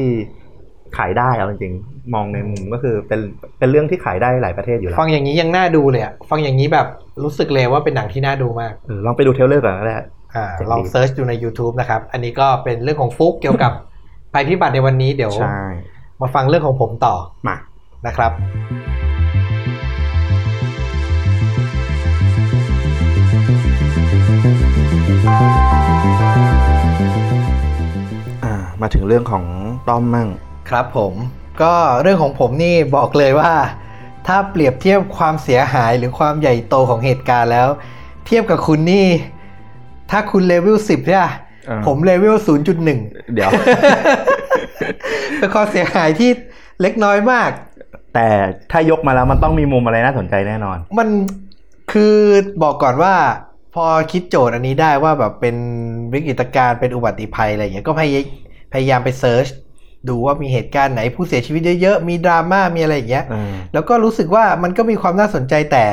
[0.98, 3.20] ขายได้เอาจริงๆมองในมุมก็คือเป็น
[3.60, 6.88] เป็นเรื่องที่ขายได้หลายประเทศอยู่แล้วฟังอย่างนี้ยังน่าดูเลยอะฟังอย่างนี้แบบ
[7.24, 9.96] รู้สึกเลยว่าเป็นหนังที่น่าดูมากเออลองไปดู trailer ก่อนก็ได้
[10.36, 13.72] อ่าเจ๋งดีลอง search ดูใน YouTube นะครับ อันนี้ก็เป็นเรื่องของฟุกเกี่ยวกับ
[14.34, 15.60] ภัยพิบัติในวันนี้เดี๋ยวใช่
[16.22, 17.16] มาฟังเรื่องของผมต่อ
[17.48, 17.56] มา
[18.08, 18.32] นะครับ
[28.86, 29.46] มาถึงเรื่องของ
[29.90, 30.30] ต้อมมั่ง
[30.70, 31.14] ครับผม
[31.62, 33.52] ก็เรื่องของผมนี่บอกเลยว่า
[34.28, 37.68] ถ้าเปรียบเทียบความเสียหายหรือความใหญ่โตของเหตุการณ์แล้ว
[38.26, 39.08] เทียบกับคุณนี่
[40.12, 41.26] ถ้าคุณเลเวล10เนี่ย
[41.70, 42.36] อ่าผมเลเวล
[42.86, 43.52] 0.1เดี๋ยว
[45.38, 46.30] เป็นความเสียหายที่
[46.82, 47.50] เล็กน้อยมาก
[48.14, 48.28] แต่
[48.72, 51.08] ถ้ายกมาแล้วมันต้องมีมุมอะไรน่าสนใจแน่นอน มัน
[51.92, 52.16] คือ
[52.64, 53.14] บอกก่อนว่า
[53.80, 55.56] พอคิดโจทย์อันนี้ได้ว่าแบบเป็น
[56.14, 58.18] วิกฤตการณ์เป็นอุบัติภัยอะไรอย่างเงี้ยก็พยาย
[58.76, 59.48] พยายามไป search
[60.10, 65.86] ดูว่ามีเหตุการณ์ไหนผู้เสียชีวิตเยอะๆ มีดราม่ามีอะไรอย่างเงี้ยเออแล้วก็รู้สึกว่ามันก็มีความน่าสนใจแต่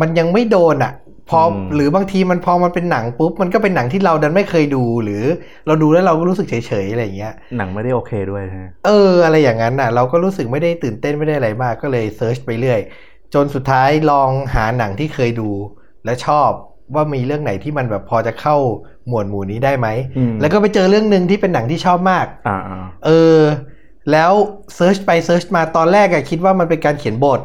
[0.00, 0.92] มันยังไม่โดนอะ
[1.30, 5.24] พออมหรือบางทีมันพอมันเป็นหนังปุ๊บ มันก็เป็นหนังที่เราดันไม่เคยดู หรือ
[5.66, 12.80] เราดูแล้วเราก็รู้สึกเฉยๆอะไรอย่างเงี้ย หนังไม่ได้โอเคด้วยนะเออ อะไรอย่างนั้นน่ะ เราก็รู้สึกไม่ได้ตื่นเต้นไม่ได้อะไรมากก็เลย search ไปเรื่อย
[13.34, 15.50] จนสุดท้ายลองหาหนังที่เคยดู
[16.04, 16.50] และชอบ
[16.94, 18.56] ว่ามีเรื่องไหนที่มันแบบพอจะเข้า
[19.08, 23.38] หมวดหมู่นี้ได้ไหมอืมแล้วก็ไปเจอเรื่องหนึ่งที่เป็นหนังที่ชอบมากอ่าอ่าเออ
[24.12, 24.32] แล้ว
[24.74, 27.40] search ไป search มาตอนแรกอะคิดว่ามันเป็นการเขียนบท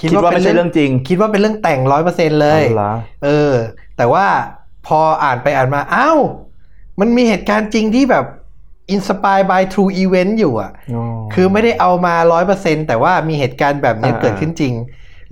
[0.00, 2.92] คิดว่าไม่ใช่เรื่องจริง คิดว่าเป็นเรื่องแต่งร้อยเปอร์เซ็นเลยอาหรอ
[3.24, 3.52] เออ
[3.96, 4.26] แต่ว่า
[4.86, 6.18] พออ่านไปอ่านมาอ้าว
[7.00, 8.24] มันมีเหตุการณ์จริงที่แบบ
[8.94, 11.04] inspired by true event อยู่อะอ๋อ
[11.34, 14.72] คือไม่ได้เอามาร้อยเปอร์เซ็นแต่ว่ามีเหตุการณ์แบบนี้อ่าเกิดขึ้นจริง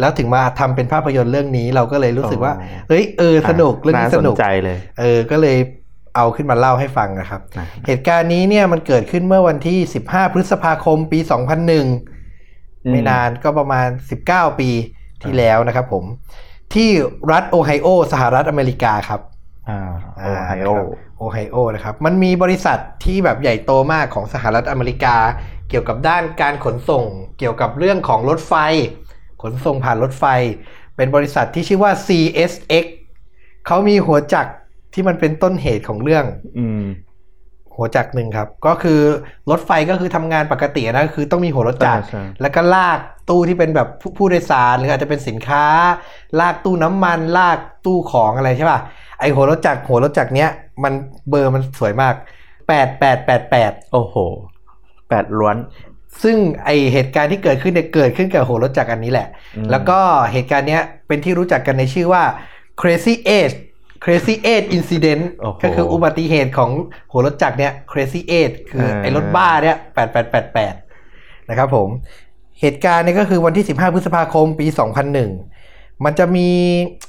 [0.03, 5.57] แล้วถึงมาทำเป็นภาพยนตร์เรื่องนี้เราก็เลยรู้สึกว่าอ๋อเฮ้ยเออสนุกเรื่องนี้สนุกาใจเลยเออก็เลย
[6.17, 11.19] เอาขึ้นมาเล่าให้ฟังนะครับนะเหตุการณ์นี้เนี่ยมันเกิดขึ้นเมื่อวันที่ 15 พฤษภาคมปี
[12.05, 13.89] 2001 ไม่นานก็ประมาณ
[14.25, 14.71] 19 ปี
[15.23, 16.05] ที่แล้วนะครับผม
[16.75, 16.91] ที่
[17.33, 19.21] รัฐโอไฮโอ สหรัฐอเมริกาครับ
[19.69, 19.91] อ่า
[20.23, 20.71] โอไฮโอ
[21.19, 25.17] โอไฮโอนะครับ มันมีบริษัทที่แบบใหญ่โตมากของสหรัฐอเมริกา
[25.69, 27.05] เกี่ยวกับด้านการขนส่ง
[27.39, 28.55] เกี่ยวกับเรื่องของรถไฟ
[29.43, 30.25] ขนส่งผ่านรถไฟ
[30.97, 32.87] เป็นบริษัทที่ชื่อว่า CSX
[33.67, 34.53] เขามีหัวจักร
[34.95, 36.25] ที่มันเป็นต้นเหตุของเรื่อง
[36.59, 36.85] อืม
[37.77, 39.01] หัวจักรหนึ่งครับ ก็คือ
[39.51, 45.65] รถไฟก็คือทำงานปกตินะคือต้องมีหัวรถจักรใช่ใช่แล้วก็ลากตู้ที่เป็นแบบผู้ผู้โดยสารหรืออาจจะเป็นสินค้า
[46.41, 48.81] ลากตู้น้ำมัน ลากตู้ของอะไรใช่ป่ะ
[49.21, 50.51] ไอหัวรถจักรหัวรถจักรเนี้ย
[50.85, 50.93] มัน
[51.29, 52.15] เบอร์มันสวยมาก
[52.69, 54.17] แปดแปดแปดแปดโอ้โห
[55.09, 55.57] แปดล้วน
[56.23, 59.99] ซึ่งไอเหตุการณ์ที่เกิดขึ้นเนี่ยเกิดขึ้นกับหัวรถจักรอันนี้แหละอืมแล้วก็
[60.33, 62.23] เหตุการณ์เนี้ยเป็นที่รู้จักกันในชื่อว่า
[62.81, 63.53] crazy eight
[64.05, 66.71] crazy eight incident โอ้โหก็คืออุบัติเหตุของ
[67.13, 70.75] หัวรถจักรเนี่ย crazy eight คือเออไอรถบ้าเนี่ยแปดแปดแปดแปด
[71.49, 71.89] นะครับผม
[72.61, 74.67] เหตุการณ์เนี่ยก็คือวันที่ 15 พฤษภาคมปี
[75.35, 76.49] 2001 มันจะมี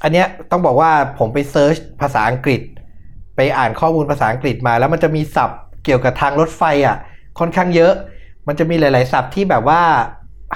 [0.02, 2.60] อันเนี้ยต้องบอกว่าผมไปเซิร์ชภาษาอังกฤษ
[3.36, 6.96] ไปอ่านข้อมูลภาษาอังกฤษมา แล้วมันจะมีศัพท์เกี่ยวกับทางรถไฟอะ
[7.38, 7.92] ค่อนข้างเยอะ
[8.46, 9.80] มันจะมีหลาย ๆ ศัพท์ที่แบบว่า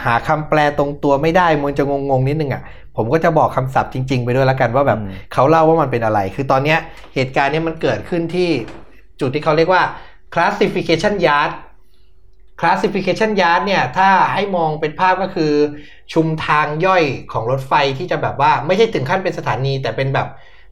[0.05, 2.62] หาคำแปลตรงตัวไม่ได้มันจะงงๆนิดนึงอะ
[2.96, 6.79] ผมก็จะบอกคำศัพท์จริง ๆ ไปด้วยแล้วกันว่าแบบอืมเขาเล่าว่ามันเป็นอะไร คือตอนเนี้ย
[7.14, 8.51] เหตุการณ์เนี้ยมันเกิดขึ้นที่
[9.20, 9.83] จุดที่เขาเรียกว่า
[10.35, 11.51] classification yard
[12.61, 15.53] classification yard เนี่ยถ้าให้มองเป็นภาพก็คือ
[16.12, 20.29] ชุมทางย่อยของรถไฟที่จะแบบว่าไม่ใช่ถึงขั้นเป็นสถานี แต่เป็นแบบ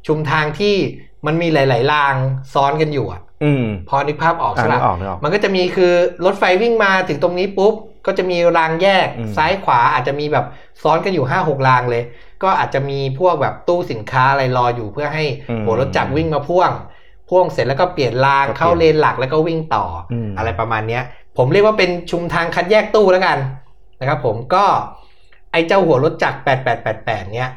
[0.07, 0.75] ชุมทางที่
[1.27, 2.15] มันมีหลาย ๆ ราง
[2.55, 5.93] ซ้อนกันอยู่อะ อืมพอนึกภาพออกอ่าใช่นึปะกออกนึกออกมันก็จะมีคือ
[6.25, 7.75] รถไฟวิ่งมาถึงตรงนี้ปุ๊บ
[8.07, 10.47] ก็จะมีรางแยกอืมซ้ายขวาอาจจะมีแบบ
[10.83, 12.03] ซ้อนกันอยู่ห้าหกรางเลย
[12.43, 15.25] ก็อาจจะมีพวกแบบตู้สินค้าอะไรรออยู่เพื่อให้
[15.65, 16.71] หัวรถจักรวิ่งมาพ่วง
[17.29, 21.03] พ่วงเสร็จแล้วก็เปลี่ยนรางเข้าเลนหลักแล้วก็วิ่งต่ออมอะไรประมาณเนี้ย
[21.37, 23.39] ผมเรียกว่าเป็นชุมทางคัดแยกตู้แล้วกัน
[24.01, 24.65] นะครับ ผมก็
[25.53, 26.39] ไอ้เจ้าหัวรถจักร
[26.85, 27.51] 8888เนี้ย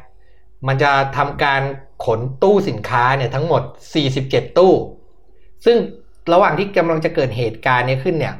[0.67, 1.61] มันจะทำการ
[2.05, 3.61] ขนตู้สินค้าเนี่ยทั้งหมด
[4.09, 4.73] 47 ตู้
[5.65, 5.77] ซึ่ง
[6.33, 8.35] ระหว่างที่กำลังจะเกิดเหตุการณ์เนี้ยขึ้นเนี่ย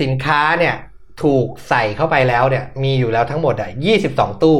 [0.00, 0.74] สินค้าเนี่ย
[1.22, 3.70] ถูกใส่เข้าไปแล้วเนี่ย มีอยู่แล้วทั้งหมดอะ
[4.06, 4.58] 22ตู้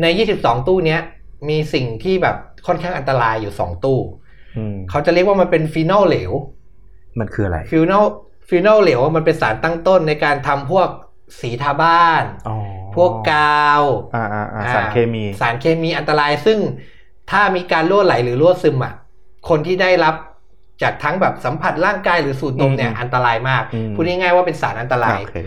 [0.00, 1.00] ใน22ตู้เนี้ย
[1.48, 3.98] มีสิ่งที่แบบค่อนข้างอันตรายอยู่2ตู้
[4.56, 6.32] อืมเขาจะเรียกว่ามันเป็นฟีนอลเหลว
[7.18, 8.06] มันคืออะไรฟิวนอล
[8.48, 10.88] ฟิวนอลเหลวมันเป็นสารตั้งต้นในการทำพวก
[11.40, 12.56] สีทาบ้านอ๋อ
[12.96, 13.82] พวกกาว
[14.14, 16.58] อ่าอ่าอ่าอ่าสารเคมี สารเคมีอันตรายซึ่ง
[17.30, 18.94] ถ้ามีการรั่วไหลหรือรั่วซึมอะ
[19.48, 20.14] คนที่ได้รับ
[20.82, 25.38] จากทั้งแบบสัมผัสร่างกายหรือสูดดมเนี่ยอืมอันตรายมากอืมพูดง่ายๆว่าเป็นสารอันตรายโอเค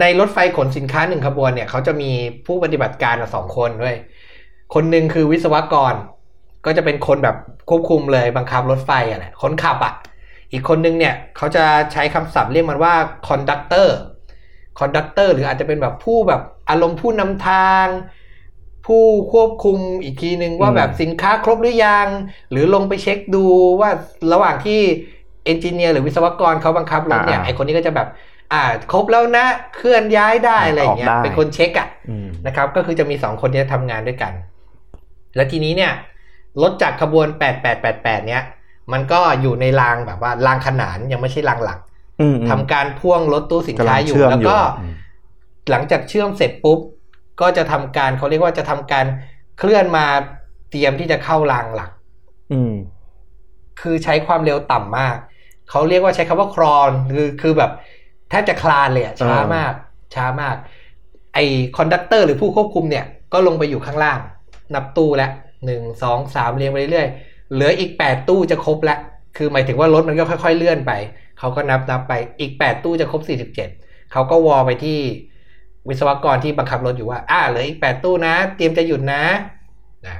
[0.00, 2.10] ในรถไฟขนสินค้าหนึ่งขบวนเนี่ยเขาจะมี
[2.46, 3.96] ผู้ปฏิบัติการอะสองคนด้วย
[4.74, 5.94] คนหนึ่งคือวิศวกร
[6.66, 7.36] ก็จะเป็นคนแบบ
[7.68, 9.94] ควบคุมเลยบังคับรถไฟอะแหละคนขับอะ
[10.52, 12.94] อีกคนนึงเนี่ยเขาจะใช้คำศัพท์เรียกมันว่า
[13.28, 17.86] conductor conductor หรืออาจจะเป็นแบบผู้แบบอารมณ์ผู้นำทาง
[18.88, 22.08] ผู้ควบคุมอีกทีนึงว่าอืมแบบสินค้าครบหรือยัง
[22.50, 23.44] หรือลงไปเช็คดู
[23.80, 23.90] ว่า
[24.32, 24.80] ระหว่างที่
[25.44, 28.08] engineer หรือวิศวกรเขาบังคับรถเนี่ยอ่าไอคนนี้ก็จะแบบ
[28.52, 29.46] อ่าครบแล้วนะ
[29.76, 34.32] เคลื่อนย้ายได้อะไรอย่างเงี้ยออกได้เป็นคนเช็คอะอืมนะครับ ก็คือจะมีสองคนเนี้ทำงานด้วยกัน
[35.36, 35.92] แล้วทีนี้เนี่ย
[36.62, 37.26] รถจากขบวน
[37.76, 38.42] 8888 เนี้ย
[38.92, 41.78] มันก็อยู่ในรางแบบว่ารางขนานยังไม่ใช่รางหลัก
[42.20, 44.94] อืมอืมทำการพ่วงรถตู้สินค้าอยู่กำลังเชื่อมแล้วก็อยู่อืม
[45.70, 46.78] หลังจากเชื่อมเสร็จปุ๊บ
[47.40, 49.06] ก็จะทำการเขาเรียกว่าจะทำการ
[49.58, 50.06] เคลื่อนมา
[50.70, 51.90] เตรียมที่จะเข้ารางหลัก
[52.52, 52.74] อืม
[53.80, 55.16] คือใช้ความเร็วต่ำมาก
[55.70, 57.70] เขาเรียกว่าใช้คำว่า crawl คือคือแบบ
[58.30, 59.72] แทบจะคลานเลยอะช้ามาก
[60.14, 60.56] ช้ามาก
[61.34, 61.38] ไอ
[61.76, 64.18] conductor หรือผู้ควบคุมเนี่ย ก็ลงไปอยู่ข้างล่าง
[64.74, 65.30] นับตู้แล้ว
[65.66, 68.98] หนึ่งสองสามเรียงไปเรื่อยๆเหลืออีกแปดตู้จะครบแล้ว
[69.36, 70.92] คือหมายถึงว่ารถมันก็ค่อยๆเลื่อนไป
[71.38, 73.68] เขาก็นับนับไปอีกแปดตู้จะครบสี่สิบเจ็ด
[74.12, 74.98] เขาก็วอไปที่
[75.88, 79.22] วิศวกรที่บังคับรถอยู่ว่าอ่าเหลืออีกแปดตู้นะ เตรียมจะหยุดนะ
[80.06, 80.16] นะ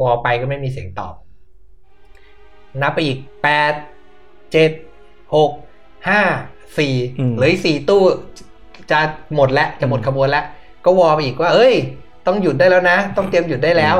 [0.00, 1.14] วอไปก็ไม่มีเสียงตอบ
[2.82, 3.72] นับไปอีกแปด
[4.52, 4.70] เจ็ด
[5.34, 5.50] หก
[6.08, 6.20] ห้า
[6.78, 8.02] สี่อืมเหลืออีกสี่ตู้
[8.90, 9.00] จะ
[9.34, 10.44] หมดแล้วจะหมดอืมขบวนแล้ว
[10.84, 11.74] ก็วอไปอีกว่า เอ้ย
[12.26, 13.96] ต้องหยุดได้แล้วนะ ต้องเตรียมหยุดได้แล้ว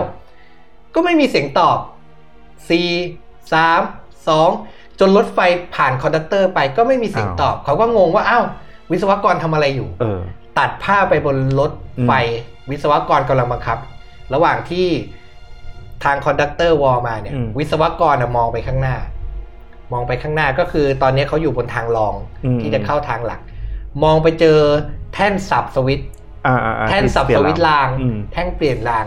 [0.94, 1.78] ก็ไม่มีเสียงตอบ
[2.70, 2.88] สี่
[3.52, 3.80] สาม
[4.28, 4.50] สอง
[5.00, 5.38] จนรถไฟ
[5.74, 8.44] ผ่าน conductor ไปก็ไม่มีเสียงตอบ เขาก็งงว่าอ้าว
[8.90, 10.20] วิศวกรทำอะไรอยู่เออ
[10.58, 11.72] ตัดภาพไปบนรถ
[12.06, 12.12] ไฟ
[12.70, 13.78] วิศวกรกำลังบังคับ
[14.34, 14.86] ระหว่างที่
[16.04, 18.96] ทาง conductor วอมาเนี่ยอืมวิศวกรนะมองไปข้างหน้า
[19.92, 23.40] มองไปข้างหน้าก็คือตอนนี้เขาอยู่บนทางรองอืมที่จะเข้าทางหลัก
[24.02, 24.58] มองไปเจอ
[25.14, 26.08] แท่นสับสวิตช์
[26.46, 29.04] อ่าอ่าอ่าแท่นสับเปลี่ยนสวิตช์รางอืมแท่งเปลี่ยนราง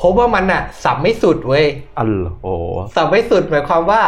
[0.00, 1.66] พบว่ามันอะสับไม่สุดเว้ย
[1.98, 2.54] อัลโอ้
[2.94, 4.02] สับไม่สุดหมายความว่า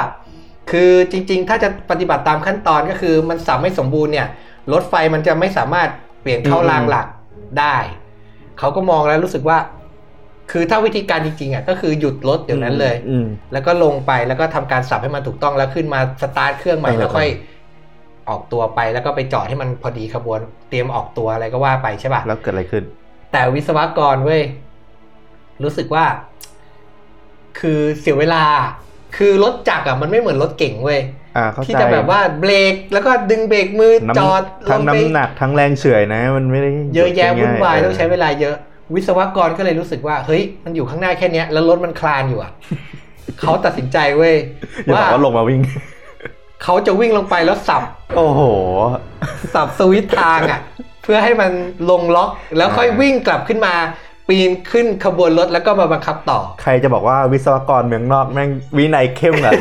[0.71, 4.29] คือจริง ๆ ถ้าจะปฏิบัติตามขั้นตอนก็คือมันสับไม่สมบูรณ์เนี่ย
[4.73, 7.07] รถไฟมันจะไม่สามารถเปลี่ยนเข้ารางหลัก
[7.59, 7.77] ได้
[8.59, 9.59] เขาก็มองแล้วรู้สึกว่า
[10.53, 17.29] คือถ้าวิธีการจริงๆอะก็คือหยุดรถเดี๋ยวนั้นเลยอืมแล้วก็ลงไปแล้วก็ทำการสับให้มันถูกต้องแล้วขึ้นมาสตาร์ทเครื่องใหม่เออแล้วค่อย
[18.29, 22.85] ออกตัวไปแล้วก็ไปจอดให้มันพอดีขบวน เตรียมออกตัวอะไรก็ว่าไปใช่ป่ะแล้วเกิดอะไรขึ้น
[23.33, 24.43] แต่วิศวกรเว้ย
[25.62, 26.05] รู้สึกว่า
[27.61, 28.45] คือเสียเวลา
[29.17, 31.26] คือรถจักรอะมันไม่เหมือนรถเก่งเว้ยอ่าเข้าใจ
[31.66, 38.57] ที่จะแบบว่าเบรกแล้วก็ดึงเบรกมือน้ำจอดทั้งลไปน้ำหนักทั้งแรงเฉื่อยนะ มันไม่ได้เยอะแยะง่วุ่นวายเต้องใช้เวลาเยอะ
[38.94, 42.53] วิศวกรก็เลยรู้สึกว่า เฮ้ยมันอยู่ข้างหน้าแค่เนี้ยแล้วรถมันคลานอยู่อะ
[43.40, 44.35] เขาตัดสินใจเว้ย
[44.85, 45.61] อย่าบอกว่าลงมาวิ่ง
[46.62, 47.83] เขาจะวิ่งลงไปแล้วสับ
[48.16, 48.40] โอ้โห
[49.55, 50.61] สับสวิตช์ทางอะ
[51.03, 51.51] เพื่อให้มัน
[51.90, 53.75] ลงล็อกแล้วค่อยอ่าวิ่งกลับขึ้นมา
[54.29, 59.53] ปีนขึ้นขบวนรถแล้วก็มาบังคับต่อ ใครจะบอกว่าวิศวกรเมืองนอกแม่งวินัยเข้มอะ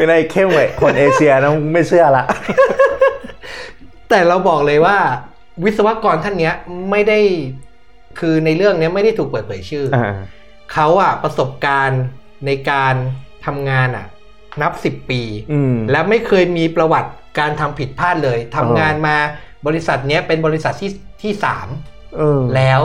[0.00, 2.24] วินัยเข้มเลยคนเอเชียนะไม่เชื่อละ
[4.10, 4.98] แต่เราบอกเลยว่า
[5.64, 6.54] วิศวกรท่านเนี้ย
[6.90, 7.18] ไม่ได้
[8.18, 10.16] คือในเรื่องเนี้ยไม่ได้ถูกเปิดเผยชื่อออ่า
[10.72, 12.02] เขาอะประสบการณ์
[12.46, 12.94] ในการ
[13.46, 14.06] ทำงานอะ
[14.62, 19.16] นับสิบปีอืมและไม่เคยมีประวัติการทำผิดพลาดเลยทำงานมา
[19.66, 20.90] บริษัทเนี้ยเป็นบริษัทที่
[21.22, 21.68] ที่สาม
[22.16, 22.80] เออแล้ว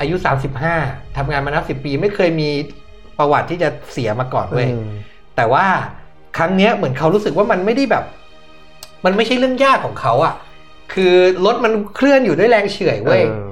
[0.00, 0.14] อายุ
[0.66, 2.50] 35ทำงานมานับสิบปี ไม่เคยมี
[3.18, 4.90] ประวัติที่จะเสียมาก่อนเว้ยเออ
[5.36, 5.66] แต่ว่า
[6.36, 8.04] ครั้งเนี้ยเหมือนเขารู้สึกว่ามันไม่ได้แบบ
[9.04, 10.34] มันไม่ใช่เรื่องยากของเขาอะ
[10.92, 11.14] คือ
[11.46, 13.50] รถมันเคลื่อนอยู่ด้วยแรงเฉื่อยเว้ยเออ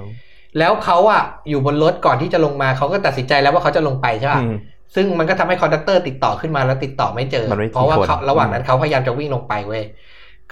[0.58, 4.54] แล้วเขาอะอยู่บนรถก่อนที่จะลงมาเขาก็ตัดสินใจแล้วว่าเขาจะลงไปใช่ป่ะอืม
[4.94, 9.82] ซึ่งมันก็ทำให้ conductor ติดต่อขึ้นมาแล้วติดต่อไม่เจอมันไม่เพราะว่ากี่คนเขาระหว่างนั้นเขาพยายามจะวิ่งลงไปเว้ย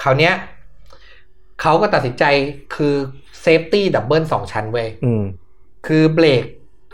[0.03, 0.35] คราวเนี้ย
[1.61, 2.25] เขาก็ตัดสินใจ
[2.75, 2.95] คือ
[3.41, 5.23] safety double สองชั้นเว้ยอืม
[5.87, 6.45] คือเบรก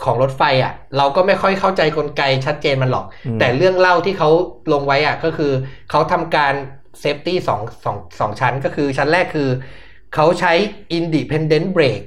[0.04, 4.30] ของรถไฟอะ เราก็ไม่ค่อยเข้าใจกลไกชัดเจนมันหรอกอืมแต่เรื่องเล่าที่เขา
[4.72, 5.52] ลงไว้อะก็คือ
[5.90, 6.54] เขาทำการ
[7.00, 9.48] safety สองสองสองชั้นก็คือชั้นแรกคือ
[10.14, 10.52] เขาใช้
[10.98, 12.04] independent brake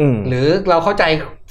[0.00, 1.04] อืมหรือเราเข้าใจ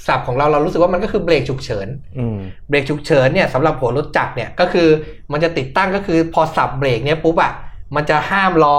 [0.06, 4.88] ศัพท์ของเราเรารู้สึกว่ามันก็คือเบรกฉุกเฉินอืมเบรกฉุกเฉินเนี่ยสำหรับหัวรถจักรเนี่ยก็คือ
[5.32, 7.52] มันจะติดตั้งก็คือพอสับเบรกเนี่ยปุ๊บอะ
[7.96, 8.78] มันจะห้ามล้อ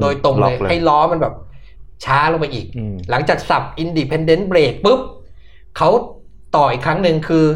[0.00, 1.34] โดยตรงล็เลอยกเลยให้ล้อมันแบบ
[2.04, 5.00] ช้าลงไปอีกอืมหลังจากสับ independent brake ปุ๊บ
[5.78, 5.90] เขา
[6.56, 7.46] ต่ออีกครั้งหนึ่งคือ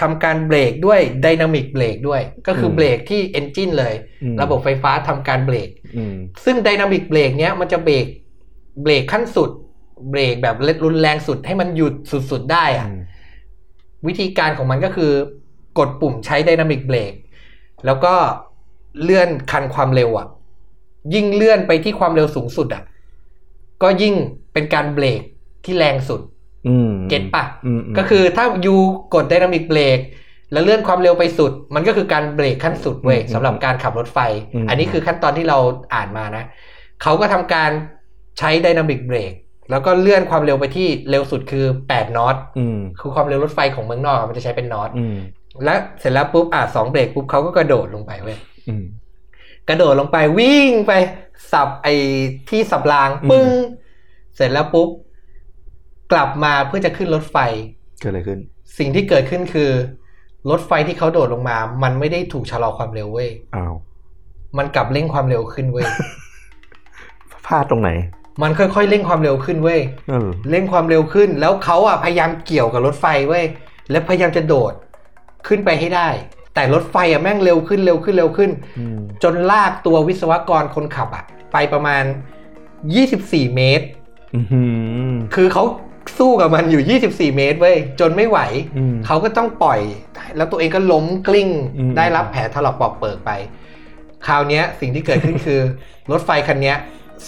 [0.00, 8.06] ทำการเบรกด้วย dynamic brake ด้วย ก็คือเบรกที่ engine เลยอืมระบบไฟฟ้าทำการเบรกอืมซึ่ง dynamic brake เนี้ยมันจะเบรก
[8.82, 9.50] เบรกขั้นสุด
[10.10, 11.94] เบรกแบบรุนแรงสุดให้มันหยุด
[12.30, 13.00] สุดๆได้อะอืม
[14.06, 15.12] วิธีการของมันก็คือ
[15.78, 17.18] กดปุ่มใช้ dynamic brake
[17.86, 18.14] แล้วก็
[19.02, 20.26] เลื่อนคันความเร็วอะ
[21.14, 22.82] ยิ่งเลื่อนไปที่ความเร็วสูงสุดอะ
[23.82, 24.14] ก็ยิ่ง
[24.52, 25.22] เป็นการเบรก
[25.64, 26.31] ที่แรงสุดอืม
[27.08, 28.76] เก็ตปะอืมมก็คือถ้ายู
[29.14, 30.04] กด dynamic brake
[30.52, 34.18] แล้วเลื่อนความเร็วไปสุด มันก็คือการเบรกขั้นสุดเว้ยอืมสำหรับการขับรถไฟ
[34.54, 35.58] อืมอันนี้คือขั้นตอนที่เรา
[35.94, 36.44] อ่านมานะ
[37.02, 37.70] เขาก็ทำการ
[38.38, 39.36] ใช้ dynamic brake
[39.70, 45.16] แล้วก็เลื่อนความเร็วไปที่เร็วสุดคือ8นอตอืมคือความเร็วรถไฟของเมืองนอกอะมันจะใช้เป็นนอตอืม
[45.64, 48.36] แล้วเสร็จแล้วปุ๊บอะสองเบรกปุ๊บเขาก็กระโดดลงไปเว้ย
[48.68, 48.84] อืม
[49.68, 50.92] กระโดดลงไปวิ่งไป
[51.52, 51.94] สับไอ้
[52.50, 53.48] ที่สับรางอืมปึ้ง
[54.36, 54.88] เสร็จแล้วปุ๊บ
[56.12, 57.36] กลับมาเพื่อจะขึ้นรถไฟ
[58.00, 58.38] เกิดอะไรขึ้น
[58.78, 59.70] สิ่งที่เกิดขึ้นคือ
[60.50, 63.74] รถไฟที่เขาโดดลงมา มันไม่ได้ถูกชะลอความเร็วเว้ยอ้าว
[64.58, 65.86] มันกลับเร่งความเร็วขึ้นเว้ย
[67.46, 67.90] พลาดตรงไหน
[68.42, 73.44] มันค่อยๆเร่งความเร็วขึ้นเว้ยเออเร่งความเร็วขึ้น แล้วเขาอะพยายามเกี่ยวกับรถไฟเว้ย
[73.90, 74.72] และพยายามจะโดด
[75.48, 76.08] ขึ้นไปให้ได้
[76.54, 82.04] แต่รถไฟอะแม่งเร็วขึ้นเร็วขึ้นเร็วขึ้นอืมจนลากตัววิศวกรคนขับอะ ไปประมาณ
[82.78, 83.86] 24 เมตร
[84.34, 84.62] อือหื
[85.10, 85.64] อคือเขา
[86.18, 88.38] สู้กับมันอยู่ 24 เมตรเว้ยจนไม่ไหว
[88.76, 89.80] อืมเขาก็ต้องปล่อย
[90.36, 93.30] แล้วตัวเองก็ล้มกลิ้งอืมได้รับแผลถลอกปอกเปิกไป
[94.26, 95.60] คราวเนี้ยสิ่งที่เกิดขึ้นคือ
[96.10, 96.76] รถไฟคันเนี้ย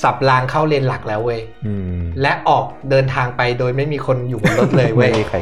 [0.03, 5.39] สับรางเข้าเลนหลักแล้วเว้ยอืมและออกเดินทางไปโดยไม่มีคนอยู่บนรถเลยเว้ไม่มีใคร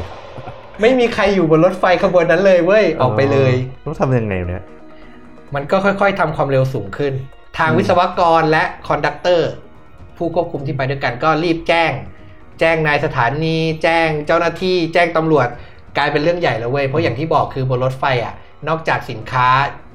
[0.81, 3.53] ไม่มีใครอยู่บนรถไฟขบวนนั้นเลยเว้ยออกไปเลย
[3.85, 4.63] ต้องทำยังไงเนี่ย
[5.55, 7.13] มันก็ค่อยๆทำความเร็วสูงขึ้น
[7.57, 9.49] ทางอืมวิศวกรและ conductor
[10.17, 11.91] ผู้ควบคุมที่ไปด้วยกันก็รีบแจ้ง
[12.59, 15.47] แจ้งนายสถานี แจ้งเจ้าหน้าที่ แจ้งตำรวจ
[15.97, 18.33] กลายเป็นเรื่องใหญ่แล้วเว้ยเพราะอย่างที่บอกคือบนรถไฟอะ
[18.67, 19.47] นอกจากสินค้า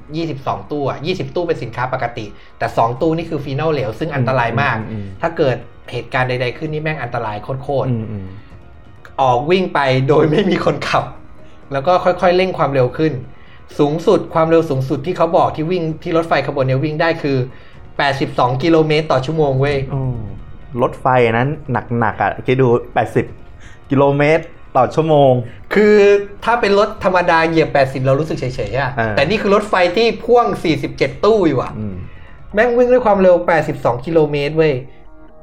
[0.09, 2.25] 22 ตู้อะ20 ตู้เป็นสินค้าปกติ
[2.57, 5.55] แต่ 2 ตู้นี่คือฟีนอลเหลวซึ่งอันตรายมากอืมถ้าเกิด
[5.91, 8.25] เหตุการณ์ใด ๆ ขึ้นนี่แม่งอันตรายโคตรๆอืมอืม
[9.21, 11.05] ออกวิ่งไปโดยไม่มีคนขับ
[11.71, 13.13] แล้วก็ค่อยๆเร่งความเร็วขึ้น
[13.79, 17.37] สูงสุดความเร็วสูงสุดที่เขาบอกที่วิ่งที่รถไฟขบวนเนี้ยวิ่งได้คือ
[17.99, 20.17] 82 กิโลเมตรต่อชั่วโมงเว้ยอืม
[20.81, 21.49] รถไฟนั้น
[21.99, 22.67] หนักๆอะคิดดู
[23.29, 24.43] 80 กิโลเมตร
[24.77, 25.31] ต่อชั่วโมง
[25.73, 25.95] คือ
[26.45, 30.45] ถ้าเป็นรถธรรมดาเหยียบ 80 เรารู้สึกเฉยๆอะอ่าแต่นี่คือรถไฟที่พ่วง
[30.85, 31.95] 47 ตู้อยู่อะอืม
[32.53, 33.35] แม่งวิ่งด้วยความเร็ว
[33.71, 34.73] 82 กิโลเมตรเว้ย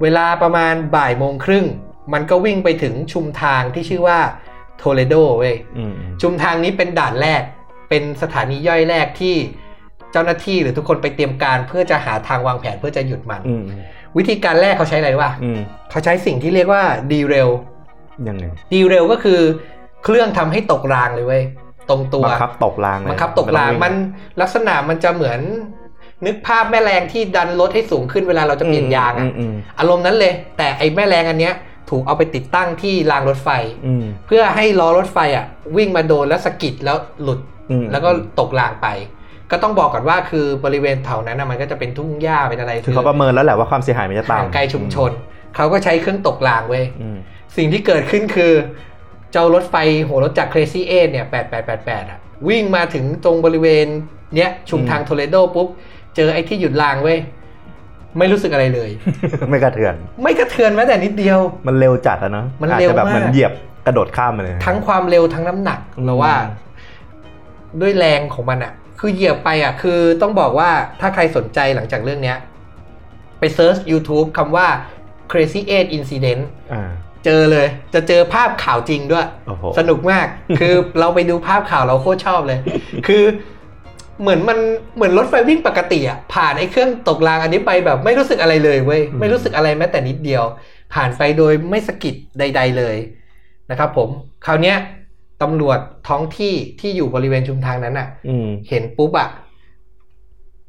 [0.02, 1.66] เวลาประมาณบ่ายโมงครึ่ง
[2.12, 4.18] มันก็วิ่งไปถึงชุมทางที่ชื่อว่า
[4.78, 7.42] โทเลโดเว้ยอืมชุมทางนี้เป็นด่านแรก
[7.88, 9.34] เป็นสถานีย่อยแรกที่
[10.12, 13.64] เจ้าหน้าที่หรือทุกคนไปเตรียมการเพื่อจะหาทางวางแผนเพื่อจะหยุดมันอืม
[14.18, 15.58] วิธีการแรกเขาใช้อะไรรู้ป่ะอืม
[15.90, 17.50] เขาใช้สิ่งที่เรียกว่าดีเรล
[18.28, 19.40] ยังไงดีเรลก็คือ
[20.04, 21.44] เครื่องทำให้ตกรางเลยเว้ย
[21.90, 23.94] ตรงตัวบังคับตกรางเลยบังคับตกรางมัน
[24.40, 25.40] ลักษณะมันจะเหมือน
[26.26, 31.54] นึกภาพแม่แรงที่ดันรถให้สูงขึ้นเวลาเราจะเปลี่ยนยางอือะมอืมอารมณ์นั้นเลย แต่ไอ้แม่แรงอันเนี้ย
[31.90, 33.48] ถูกเอาไปติดตั้งที่รางรถไฟ
[33.86, 35.46] อืมเพื่อให้ล้อรถไฟอะ
[35.76, 37.40] วิ่งมาโดนแล้วสะกิดแล้วหลุด
[37.70, 38.10] อืมแล้วก็
[38.40, 38.86] ตกรางไป
[39.50, 45.10] ก็ต้องบอกก่อนว่าคือบริเวณแถวนั้นนะมันก็จะเป็นทุ่งหญ้าเป็นอะไรคือเขาประเมินแล้วแหละว่าความเสียหายมันจะห่างต่ำไกลชุมชน
[45.56, 47.16] เขาก็ใช้เครื่องตกรางเว้ยอืม
[47.56, 48.52] สิ่งที่เกิดขึ้นคือ
[49.32, 49.76] เจ้ารถไฟ
[50.08, 51.26] หัวรถจาก Crazy 8เนี่ย
[51.68, 52.18] 8888อะ
[52.48, 53.86] วิ่งมาถึงตรงบริเวณ
[54.34, 55.68] เนี้ยชุมทางโทเลโดปุ๊บ
[56.16, 57.18] เจอไอ้ที่หยุดรางเว้ย
[58.18, 58.90] ไม่รู้สึกอะไรเลย
[59.50, 63.52] ไม่กระเทือน ไม่กระเทือนแม้แต่นิดเดียว มันเร็วจัดอะเนาะมันอาจเร็วจะแบบมากเหมือนเหยียบ
[63.86, 66.34] กระโดดข้ามมาเลย ทั้งความเร็วทั้งน้ำหนักอืมเราว่า
[67.80, 70.70] ด้วยแรงของมันอะ คือเหยียบไปอะ คือต้องบอกว่า
[71.00, 72.38] ถ้าใครสนใจหลังจากเรื่องเนี้ย
[73.38, 74.66] ไปเซิร์ช YouTube คำว่า
[75.30, 76.42] Crazy 8 Incident
[76.72, 76.90] อ่า
[77.24, 80.26] เจอเลย จะเจอภาพข่าวจริงด้วยโอ้โหสนุกมาก
[80.60, 82.58] คือเราไปดูภาพข่าวเราโคตรชอบเลย
[83.06, 83.24] คือ
[84.20, 84.58] เหมือนมัน
[84.96, 90.44] เหมือนรถไฟวิ่งปกติอะผ่านไอ้เครื่องตกรางอันนี้ไปแบบไม่รู้สึกอะไรเลยเว้ยอืมไม่รู้สึกอะไรแม้แต่นิดเดียว
[90.94, 92.96] ผ่านไปโดยไม่สะกิดใด ๆเลย
[93.70, 94.08] นะครับผม
[94.46, 94.76] คราวเนี้ย
[95.42, 95.78] ตำรวจ
[96.08, 99.28] ท้องที่ที่อยู่บริเวณชุมทางนั้นอะอืมเห็นปุ๊บอะ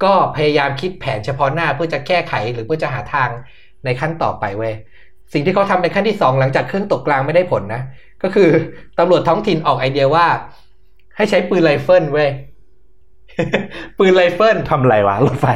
[0.03, 3.29] ก็พยายามคิดแผนเฉพาะหน้าเพื่อจะแก้ไขหรือเพื่อจะหาทาง
[3.85, 4.73] ในขั้นต่อไปเว้ย
[5.33, 7.81] สิ่งที่เขาทำในขั้นที่สองหลังจากเครื่องตกรางไม่ได้ผลนะ
[8.23, 8.49] ก็คือ
[8.99, 10.27] ตำรวจท้องถิ่นออกไอเดียว่า
[11.17, 12.29] ให้ใช้ปืนไรเฟิลเว้ย
[13.97, 15.47] ปืนไรเฟิลทำอะไรวะรถไฟ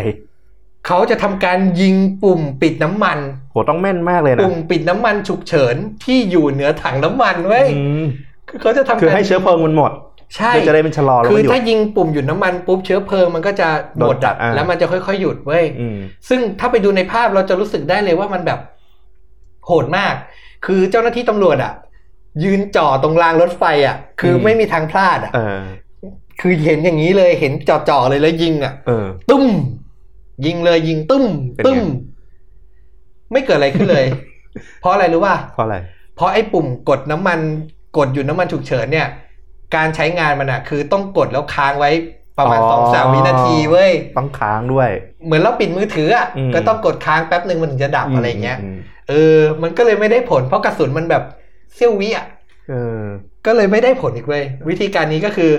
[0.88, 3.20] เขาจะทำการยิงปุ่มปิดน้ำมัน
[3.51, 8.05] โหต้องแม่นมากเลยนะ ปุ่มปิดน้ำมันฉุกเฉินที่อยู่เหนือถังน้ำมันเว้ยอืม
[8.51, 9.91] คือเขาจะทำคือการให้เชื้อเพลิงมันหมด
[10.35, 15.97] ใช่เพื่อจะได้เป็นชะลอแล้วคือไม่หยุดถ้ายิงปุ่มหยุดน้ำมันปุ๊บเชื้อเพลิงมันก็จะหมดโดนจัอะดอ่าแล้วมันจะค่อยๆหยุดเว้ยอืม
[16.29, 18.59] ซึ่งถ้าไปดูในภาพเราจะรู้สึกได้เลยว่ามันแบบ
[19.65, 20.13] โหดมาก
[20.65, 21.73] คือเจ้าหน้าที่ตำรวจอะ
[22.43, 25.61] ยืนจ่อตรงรางรถไฟอะคืออมไม่มีทางพลาดอะเออ
[26.41, 29.45] คือเห็นอย่างนี้เลยเห็นจ่อๆเลยแล้วยิงอะเออตุ้ม
[30.45, 31.81] ยิงเลยยิงตุ้มเป็นไงตุ้ม
[33.31, 34.05] ไม่เกิดอะไรขึ้นเลย
[34.79, 35.77] เพราะอะไรรู้ป่ะเพราะอะไร
[36.15, 37.39] เพราะไอ้ปุ่มกดน้ำมัน
[37.97, 39.07] กดหยุดน้ำมันฉุกเฉินเนี่ย
[39.75, 41.91] การใช้งานมันอะคือต้องกดแล้วค้างไว้
[42.37, 44.89] ประมาณอ๋อสองสามวินาทีเว้ยต้องค้างด้วย
[45.25, 48.77] เหมือนเราปิดมือถืออะอืมก็ต้องกดค้างแป๊บหนึ่งมันถึงจะดับอะไรเงี้ยม
[49.09, 51.23] เออ มันก็เลยไม่ได้ผลเพราะกระสุนมันแบบ
[51.75, 52.25] เสี้ยววิอะ
[52.69, 53.01] เออ
[53.45, 55.51] ก็เลยไม่ได้ผลอีกเว้ยวิธีการนี้ก็คือ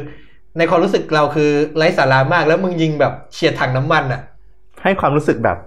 [0.58, 4.20] ในความรู้สึกเราคือไร้สาระมากแล้วมึงยิงแบบเฉียดถังน้ำมันอะ
[4.82, 5.58] ให้ความรู้สึกแบบ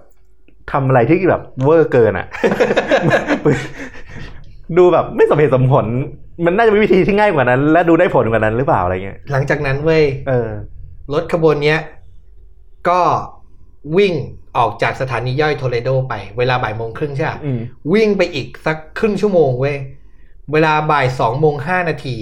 [0.72, 2.26] ทำอะไรที่แบบเวอร์เกินอะ
[4.76, 5.86] ดูแบบไม่สมเหตุสมผล
[6.44, 10.48] มันน่าจะมีวิธีที่ง่ายกว่านั้น และดูได้ผลกว่านั้นหรือเปล่าอะไรเงี้ย หลังจากนั้นเว้ยเออ
[11.12, 11.78] รถขบวนเนี้ย
[12.88, 13.00] ก็
[13.96, 14.14] วิ่ง
[14.56, 17.60] ออกจากสถานีย่อยโทเลโดไป เวลาบ่ายโมงครึ่งใช่ปะอืม
[17.92, 19.76] วิ่งไปอีกสักครึ่งชั่วโมงเว้ย
[20.52, 22.16] เวลาบ่ายสองโมงห้านาที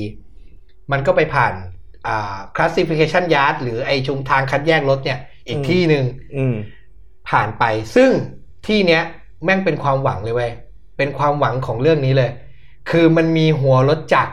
[0.93, 1.55] มันก็ไปผ่าน
[2.07, 6.05] อ่า classification yard หรือไอชุมทางคัดแยกรถเนี่ย อีกอืมที่หนึ่ง
[6.37, 6.55] อืม
[7.31, 7.65] ผ่านไป
[7.97, 8.11] ซึ่ง
[8.67, 9.03] ที่เนี้ย
[9.45, 10.53] แม่งเป็นความหวังเลยเว้ย
[10.97, 12.31] เป็นความหวังของเรื่องนี้เลย
[12.91, 14.33] คือมันมีหัวรถจักร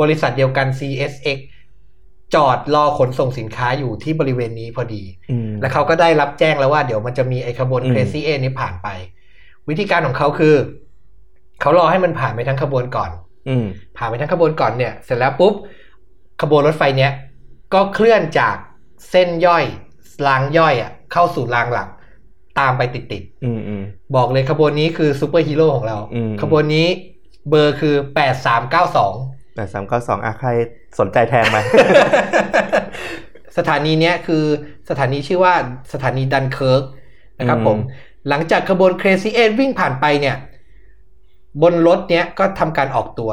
[0.00, 1.38] บริษัทเดียวกัน CSX
[2.34, 8.88] จอดรอขนส่งสินค้าอยู่ที่บริเวณนี้พอดีอืมแล้วเขาก็ได้รับแจ้งแล้วว่าเดี๋ยวมันจะมีไอ้ขบวนอืม Crazy 8นี้ผ่านไป
[9.68, 10.54] วิธีการของเขาคือ
[11.60, 13.10] เขารอให้มันผ่านไปทั้งขบวนก่อน
[13.48, 13.66] อืม
[13.96, 15.54] ผ่านไปทั้งขบวนก่อนเนี่ย เสร็จแล้วปุ๊บ
[16.42, 17.12] ขบวนรถไฟเนี้ย
[17.74, 18.56] ก็เคลื่อนจาก
[19.10, 19.64] เส้นย่อย
[20.26, 21.88] รางย่อยอะ เข้าสู่รางหลัก
[22.58, 26.86] ตามไปติดอืมอืมๆบอกเลยขบวนนี้คือซูเปอร์ฮีโร่ของเราอืมขบวนนี้
[27.48, 29.14] เบอร์คือแปดสามเก้าสอง
[29.56, 30.50] แปดสามเก้าสองอะใคร
[30.98, 31.58] สนใจแทงไหม
[33.58, 34.44] สถานีเนี้ยคือ
[34.90, 35.54] สถานีชื่อว่า
[35.92, 36.82] สถานีดันเคิร์ก
[37.38, 37.78] นะครับอืมผม
[38.28, 40.36] หลังจากขบวน Crazy 8วิ่งผ่านไปเนี่ย
[41.62, 43.32] บนรถเนี้ยก็ทำการออกตัว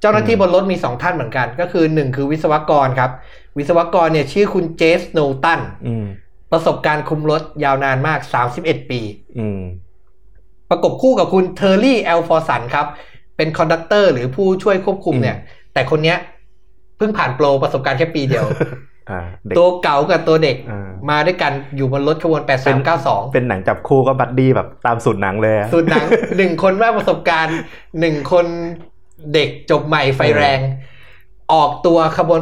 [0.00, 3.10] เจ้าหน้าที่บนรถมีสองท่านเหมือนกัน ก็คือหนึ่งคือวิศวกรครับ
[3.58, 6.04] วิศวกรเนี่ยชื่อคุณเจสโนตันอืม
[6.52, 8.18] ประสบการณ์คุมรถยาวนานมาก
[8.54, 9.00] 31 ปี
[9.38, 9.60] อืม
[10.70, 12.86] ประกบคู่กับคุณเทอร์รี่แอลฟอร์สันครับ
[13.38, 15.36] เป็น conductor หรือผู้ช่วยควบคุมเนี่ย
[15.72, 16.18] แต่คนเนี้ย
[16.96, 18.46] เพิ่งผ่านโปรประสบการณ์แค่ปีเดียว
[19.10, 22.42] อ่าเด็กตัวเก๋ากับตัวเด็กอ่ามาด้วยกันอยู่บนรถขบวน
[22.86, 27.58] 8392 เป็นหนังจับคู่ก็ buddy แบบตามสูตรหนังเลยอะสูตรหนังหนึ่งคนมากประสบการณ์
[28.00, 28.46] หนึ่งคน
[29.34, 30.60] เด็กจบใหม่ไฟแรง
[31.52, 32.40] ออกตัวขบวน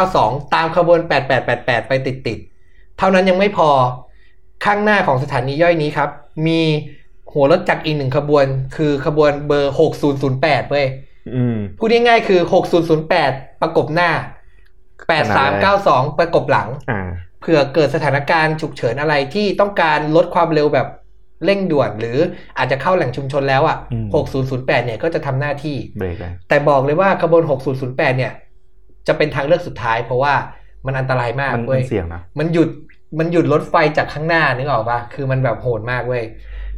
[0.00, 1.00] 8392 ตามขบวน
[1.44, 3.70] 8888 ไปติดๆเท่านั้นยังไม่พอ
[4.64, 6.10] ข้างหน้าของสถานีย่อยนี้ครับ
[6.46, 6.60] มี
[7.36, 9.74] หัวรถจักรอีกหนึ่งขบวน คือขบวนเบอร์
[10.22, 10.86] 6008เว้ย
[11.34, 12.40] อืมพูดง่ายๆคือ
[13.00, 14.10] 6008ประกบหน้า
[15.10, 17.08] 8392ประกบหลังอ่า
[17.40, 20.88] เผื่อเกิดสถานการณ์ฉุกเฉินอะไรที่ต้องการลดความเร็วแบบ
[21.44, 22.18] เร่งด่วน หรือ
[22.58, 24.06] อาจจะเข้าแหล่งชุมชนแล้วอะอืม
[24.52, 27.42] 6008 เนี่ยก็จะทำหน้าที่เบรกเลยแต่บอกเลยว่าขบวน
[27.80, 28.32] 6008 เนี่ย
[29.06, 30.34] จะเป็นทางเลือกสุดท้าย เพราะว่า
[30.86, 32.68] มันอันตรายมากมันเว้มัยนเสี่ยงนะมันหยุด
[33.18, 36.24] มันหยุดรถไฟจากข้างหน้านึกออกปะคือมันแบบโหดมากเว้ย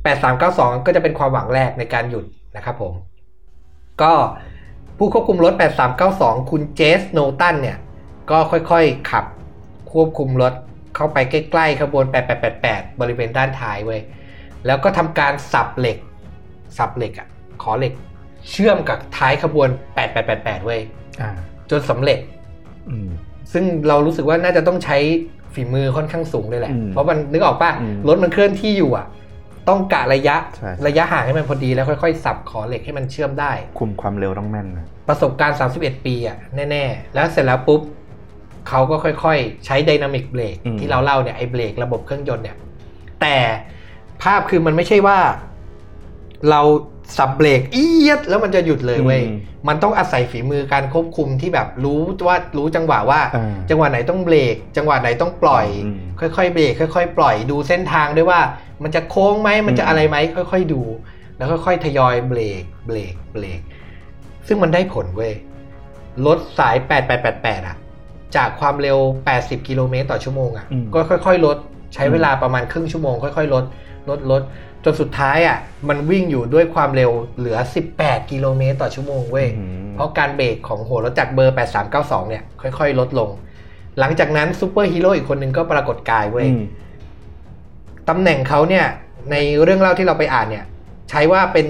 [0.05, 2.25] 8392 ก็จะเป็นความหวังแรกในการหยุด
[2.57, 2.93] นะครับผม
[4.03, 4.13] ก็
[4.99, 5.53] ผู้ควบคุมรถ
[6.03, 7.79] 8392 คุณเจสโนตันเนี่ย
[8.31, 9.25] ก็ค่อยๆ ขับ
[9.93, 10.53] ควบคุมรถ
[10.97, 12.05] เข้าไปใกล้ๆขบวน
[12.53, 14.01] 8888 บริเวณด้านท้ายเว้ย
[14.67, 15.99] แล้วก็ทำการสับเหล็ก
[16.79, 17.29] สับเหล็กอะ
[17.63, 17.93] ขอเหล็ก
[18.51, 19.69] เชื่อมกับท้ายขบวน
[20.17, 20.81] 8888 เว้ย
[21.21, 21.31] อ่า
[21.71, 22.19] จนสำเร็จ
[22.91, 23.09] อืม
[23.53, 24.99] ซึ่งเรารู้สึกว่าน่าจะต้องใช้
[25.55, 29.07] ฝีมือค่อนข้างสูงเลยแหละอืมเพราะมันนึกออกป่ะอืมรถมันเคลื่อนที่อยู่อะ
[29.69, 36.37] ต้องกะระยะใช่ ระยะห่างให้มันพอดีแล้วค่อยๆ สับขอเหล็กให้มันเชื่อมได้ คุมความเร็วต้องแม่นนะประสบการณ์ 31 ปีอะ
[36.71, 37.81] แน่ๆ แล้วเสร็จแล้วปุ๊บ
[38.69, 42.57] เขาก็ค่อยๆ ใช้ไดนามิกเบรกที่เราเล่าเนี่ยไอ้เบรกระบบเครื่องยนต์เนี่ย
[43.21, 43.37] แต่
[44.23, 45.19] ภาพคือมันไม่ใช่ว่า
[46.51, 46.61] เรา
[47.17, 49.37] สับเบรกเอียดแล้วมันจะหยุดเลยเว้ยอืม
[49.69, 58.41] มันต้องอาศัยฝีมือการควบคุมที่แบบรู้ว่ารู้จังหวะว่าอ่าจังหวะไหนต้องเบรก จังหวะไหนต้องปล่อยอืมค่อยๆเบรกค่อย ๆ ปล่อยดูเส้นทางด้วยว่า
[58.83, 60.17] มันจะโค้งไหมมันจะอืมอะไรไหม
[60.53, 60.83] ค่อย ๆดู
[61.37, 63.61] แล้วค่อยๆทยอยเบรกเบรกเบรก
[64.47, 65.33] ซึ่งมันได้ผลเว้ย
[66.27, 66.77] รถสาย
[67.23, 67.77] 8888 อะ
[68.37, 68.99] จากความเร็ว
[69.35, 71.57] 80 กิโลเมตรต่อชั่วโมงอะอืมก็ค่อย ๆ ลด
[71.95, 73.65] ใช้เวลาประมาณครึ่งชั่วโมงค่อย ๆ ลด
[74.09, 75.59] ลดลดจ นสุดท้ายอะ
[75.89, 77.59] มันวิ่งอยู่ด้วยความเร็วเหลือ
[77.95, 81.57] 18 กิโลเมตรต่อชั่วโมงเว้ยอืมเพราะการเบรกของหัวรถจักรเบอร์
[81.93, 83.31] 8392 เนี่ย ค่อยๆ ลดลง
[84.01, 86.63] หลังจากนั้นซูเปอร์ฮีโร่อีกคนนึงก็ปรากฏกายเว้ยอืม
[88.09, 88.87] ตำแหน่งเขาเนี่ย
[89.31, 90.65] ในเรื่องเล่าที่เราไปอ่านเนี่ย
[91.11, 91.67] ใช้ว่าเป็น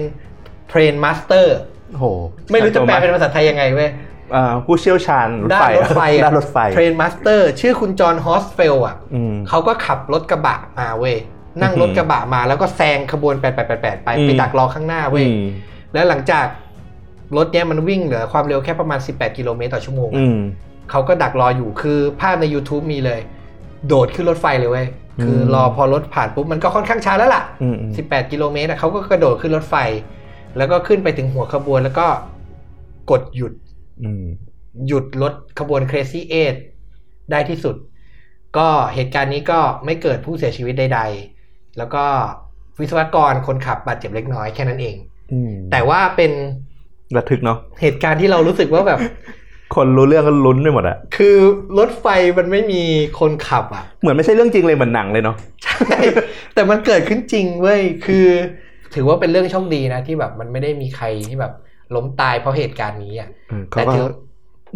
[0.69, 1.57] train master
[1.91, 2.05] โอ้โห
[2.51, 3.89] ไม่รู้จะแปลเป็นภาษาไทยยังไงเว้ย
[4.35, 11.15] อ่าผู้เชี่ยวชาญรถไฟด้านรถไฟอะด้านรถไฟ train master ชื่อคุณจอห์นฮอสเฟลอะอืมเขาก็ขับรถกระบะมาเว้ย
[11.61, 13.35] นั่งรถกระบะมาแล้วก็แซงขบวน
[13.69, 15.43] 8888ไปอืมไปดักรอข้างหน้าเว้ยอืม
[15.93, 16.45] แล้วหลังจาก
[17.37, 20.37] รถเนี้ยมันวิ่งเหลือความเร็วแค่ประมาณ 18 กิโลเมตรต่อชั่วโมงอืม
[20.91, 23.19] เขาก็ดักรออยู่คือภาพใน YouTube มีเลย
[23.87, 24.87] โดดขึ้นรถไฟเลยเว้ย
[25.23, 29.75] คือมรอพอรถผ่านปุ๊บมันก็ค่อนข้างช้าแล้วล่ะอืมอืม18 กิโลเมตรอะเขาก็กระโดดขึ้นรถไฟ
[30.57, 32.07] แล้วก็ขึ้นไปถึงหัวขบวนแล้วก็
[33.11, 33.53] กดหยุด
[34.03, 34.25] อืม
[34.87, 36.21] หยุดรถขบวน Crazy
[36.77, 37.75] 8ได้ที่สุด
[38.57, 41.38] ก็เหตุการณ์นี้ก็ไม่เกิดผู้เสียชีวิตใดๆ
[41.77, 42.03] แล้วก็
[42.79, 44.95] วิศวกรคนขับบาดเจ็บเล็กน้อยแค่นั้นเอง
[45.31, 46.31] อืมแต่ว่าเป็น
[47.17, 48.99] ระทึกเนาะเหตุการณ์ที่เรารู้สึกว่าแบบ
[49.75, 51.35] คนรู้เรื่องก็ลุ้นไปหมดอะคือ
[51.77, 52.05] รถไฟ
[52.37, 52.81] มันไม่มี
[53.19, 55.99] คนขับอะเหมือนไม่ใช่เรื่องจริงเลยเหมือนหนังเลยเนาะใช่
[56.53, 58.27] แต่มันเกิดขึ้นจริงเว้ยคือ
[58.95, 61.53] ถือว่าเป็นเรื่องโชคดีนะที่แบบมันไม่ได้มีใครที่แบบ
[61.95, 64.05] ล้มตายเพราะเหตุการณ์นี้อะเออแต่เขาก็ถือ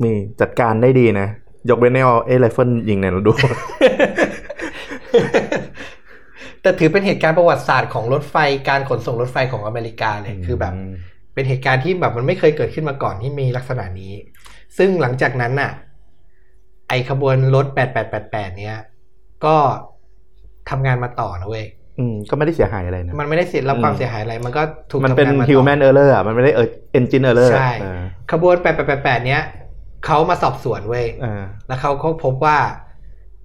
[0.03, 1.27] มีจัดการได้ดีนะ
[1.69, 3.31] ยกเว้นแนวเอไรเฟิลยิงเนี่ยเราดู
[6.63, 8.35] แต่ถือเป็นเหตุการณ์ประวัติศาสตร์ของรถไฟ
[8.69, 10.73] การขนส่งรถไฟของอเมริกาเลยคือแบบ
[11.33, 14.13] เป็นเหตุการณ์ที่แบบมันไม่เคยเกิดขึ้นมาก่อนที่มีลักษณะนี้
[14.77, 15.71] ซึ่งหลังจากนั้นน่ะ
[16.89, 17.65] ไอขบวนรถ
[18.11, 18.75] 8888 เนี้ย
[19.45, 19.55] ก็
[20.69, 21.65] ทำงานมาต่อนะเว้ย
[21.99, 28.01] อืมก็ไม่ได้เสียหายอะไรนะ มันไม่ได้เสียรับความอืมเสียหายอะไร มันก็ถูกมันทำเป็นงานมาต่อ human error อะมันไม่ได้เออ engine error ใช่เออ
[28.31, 28.55] ขบวน
[28.91, 29.41] 8888 เนี้ย
[30.05, 32.57] เขามาสอบสวนเว้ยเออแล้วเขาก็พบว่า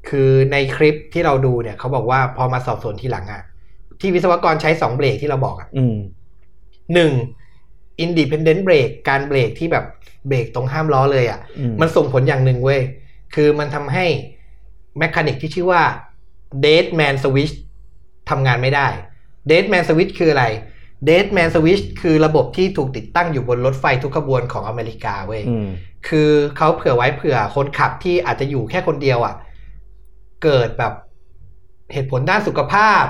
[0.09, 3.43] คือในคลิปที่เราดูเนี่ยเขาบอกว่าพอมาสอบสวนทีหลังอะ
[4.01, 5.97] ที่วิศวกรใช้สองเบรกที่เราบอกอะอืม
[6.95, 7.13] หนึ่ง
[8.05, 9.85] independent brake การเบรกที่แบบ
[10.29, 12.81] เบรกตรงห้ามล้อเลยอะอืมมันส่งผลอย่างหนึ่งเว้ย
[13.35, 14.07] คือมันทำให้
[14.99, 15.83] แมคานิกที่ชื่อว่า
[16.65, 17.55] dead man switch
[18.31, 18.89] ทำงานไม่ได้
[19.51, 20.47] dead man switch คืออะไร
[21.09, 25.69] dead man switch คือระบบที่ถูกติดตั้งอยู่บนรถไฟทุกขบวนของอเมริกาเว้ยอืม
[26.09, 29.35] คือเขาเผื่อไว้เผื่อคนขับที่อาจจะอยู่แค่คนเดียวอะ่ะ
[30.43, 30.93] เกิดแบบ
[31.93, 33.05] เหตุผลด้านสุขภาพ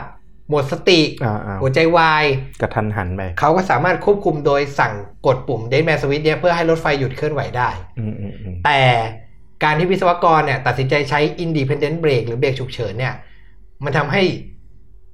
[0.51, 2.25] หมดสติอ่าอ่าหัวใจวาย
[2.61, 4.93] กระทันหันไปเขาก็สามารถควบคุมโดยสั่ง
[5.27, 8.81] กดปุ่ม dead man switch เนี่ยเพื่อให้รถไฟหยุดเคลื่อนไหวได้อืมอืมอืมแต่
[9.65, 13.15] การที่วิศวกรเนี่ยตัดสินใจใช้ independent brake หรือเบรกฉุกเฉินเนี่ย
[13.85, 14.23] มันทำให้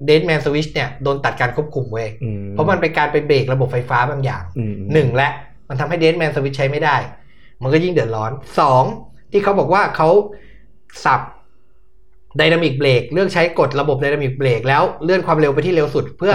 [0.08, 5.28] dead man switch เนี่ยโดนตัดการควบคุมเว้ยอืมเพราะมันเป็นการไปเบรกระบบไฟฟ้าบางอย่างอืมหนึ่งและ
[5.68, 6.96] มันทำให้ dead man switch ใช้ไม่ได้
[7.62, 8.84] มันก็ยิ่งเดือดร้อนสอง
[9.32, 10.08] ที่เขาบอกว่าเขา
[11.04, 11.20] สับ
[12.38, 16.32] dynamic brake เลือกใช้กดระบบ dynamic brake แล้วเลื่อนความเร็วไปที่เร็วสุด เพื่อ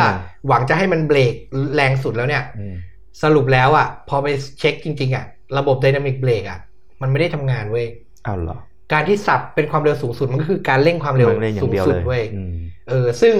[0.47, 1.33] หวังจะให้มันเบรก
[1.75, 2.75] แรงสุดแล้วเนี่ยอืม
[3.23, 4.27] สรุปแล้วอะ พอไป
[4.59, 5.25] เช็คจริง ๆ อะ
[5.57, 6.59] ระบบ dynamic brake อะ
[7.01, 7.85] มันไม่ได้ทำงานเว้ย
[8.25, 8.57] อ้าวเหรอ
[8.93, 12.53] การที่สับเป็นความเร็วสูงสุดมันก็คือการเร่งความเร็วมันเร่งอย่างเดียวสูงสุดเลยเว้ยอืม
[12.89, 13.35] เออ ซึ่ง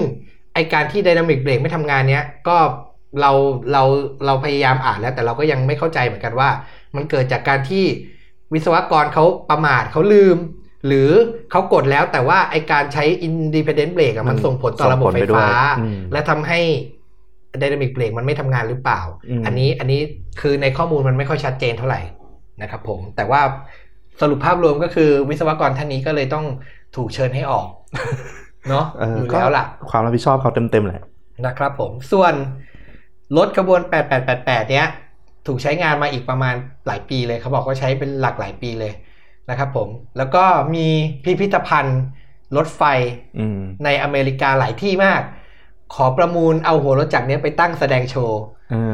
[0.54, 2.56] ไอการที่ dynamic brake ไม่ทำงานเนี้ยก็
[3.20, 3.32] เรา
[3.72, 3.82] เรา
[4.26, 6.48] เราพยายามอ่านแล้ว แต่เราก็ยังไม่เข้าใจเหมือนกันว่า
[6.96, 7.84] มันเกิดจากการที่
[8.52, 10.36] วิศวกรเขาประมาทเขาลืม
[10.86, 11.10] หรือ
[11.50, 15.46] เขากดแล้วแต่ว่าไอการใช้ independent brake อะมันส่งผลต่อระบบไฟฟ้า
[16.12, 16.60] และทำให้
[17.60, 19.00] dynamic brake มันไม่ทำงานหรือเปล่า
[19.46, 20.00] อันนี้อันนี้
[20.40, 22.00] คือในข้อมูลมันไม่ค่อยชัดเจนเท่าไหร่
[22.62, 23.40] นะครับผมแต่ว่า
[24.20, 26.44] สรุปภาพรวมก็คือวิศวกรท่านนี้ก็เลยต้อง
[26.96, 27.68] ถูกเชิญให้ออก
[28.68, 31.02] เนาะอยู่แล้วล่ะ ความรับผิดชอบเขาเต็มๆแหละ
[31.46, 32.34] นะครับผมส่วน
[33.36, 33.80] รถขบวน
[34.26, 34.86] 8888 เนี้ย
[35.46, 36.54] ถูกใช้งานมาอีกประมาณ
[36.86, 38.92] หลายปีเลยเขาบอกว่าใช้เป็นหลักหลายปีเลย
[39.50, 39.88] นะครับผม
[40.18, 40.44] แล้วก็
[40.74, 40.86] มี
[41.24, 42.00] พิพิธภัณฑ์
[42.56, 42.82] รถไฟ
[43.84, 45.22] ในอเมริกาหลายที่มาก
[45.94, 48.40] ขอประมูลเอาหัวรถจักรนี้ไปตั้งแสดงโชว์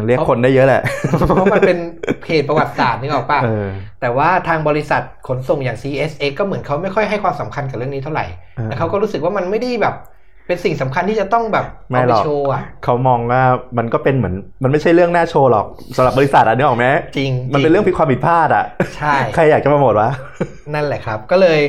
[0.07, 0.83] เรียกคนได้เยอะแหละ
[1.27, 1.79] เพราะมันเป็น
[2.23, 3.41] เพจประวัติศาสตร์นี่ออกป่ะ
[4.01, 8.27] แต่ว่าทางบริษัทขนส่งอย่าง CSX ก็เหมือนเขาไม่ค่อยให้ความสำคัญกับเรื่องนี้เท่าไหร่
[8.65, 9.95] แล้วเขาก็รู้สึกว่ามันไม่ได้แบบ
[10.47, 12.24] เป็นสิ่งสำคัญที่จะต้องแบบไม่หรอก
[12.84, 13.42] เขามองว่า
[13.78, 15.66] มันก็เป็นเหมือน มันไม่ใช่เรื่องน่าโชว์หรอก
[15.97, 16.86] สำหรับบริษัทอะนี่ออกไหม
[17.16, 18.64] จริง มันเป็นเรื่องผิดความผิดพลาดอะ
[18.97, 20.11] ใช่ใครอยากจะมาหมดวะ
[20.74, 21.61] นั่นแหละครับ ก็เลย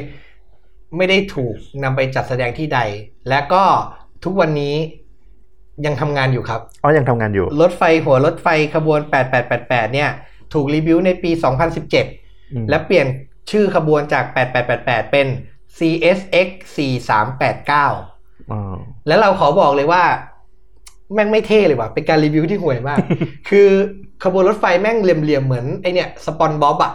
[0.97, 2.80] ไม่ได้ถูกนำไปจัดแสดงที่ใด
[3.30, 3.63] และก็
[4.23, 4.75] ทุกวันนี้
[5.86, 8.99] ยังทำงานอยู่ครับอ๋อยังทำงานอยู่ รถไฟหัวรถไฟขบวน
[9.47, 10.09] 8888 เนี่ย
[10.53, 11.32] ถูกรีวิวในปี
[11.99, 13.07] 2017 และเปลี่ยน
[13.51, 14.23] ชื่อขบวนจาก
[14.69, 15.28] 8888 เป็น
[15.78, 18.16] CSX 4389
[19.08, 20.04] แล้วเราขอบอกเลยว่า
[21.14, 22.98] แม่งไม่เท่เลยว่ะเป็นการรีวิวที่ห่วยมาก
[23.50, 23.70] คือ
[24.24, 26.93] ขบวนรถไฟแม่งเหลี่ยมๆเหมือนไอเนี่ยสปอนบ๊อบอะ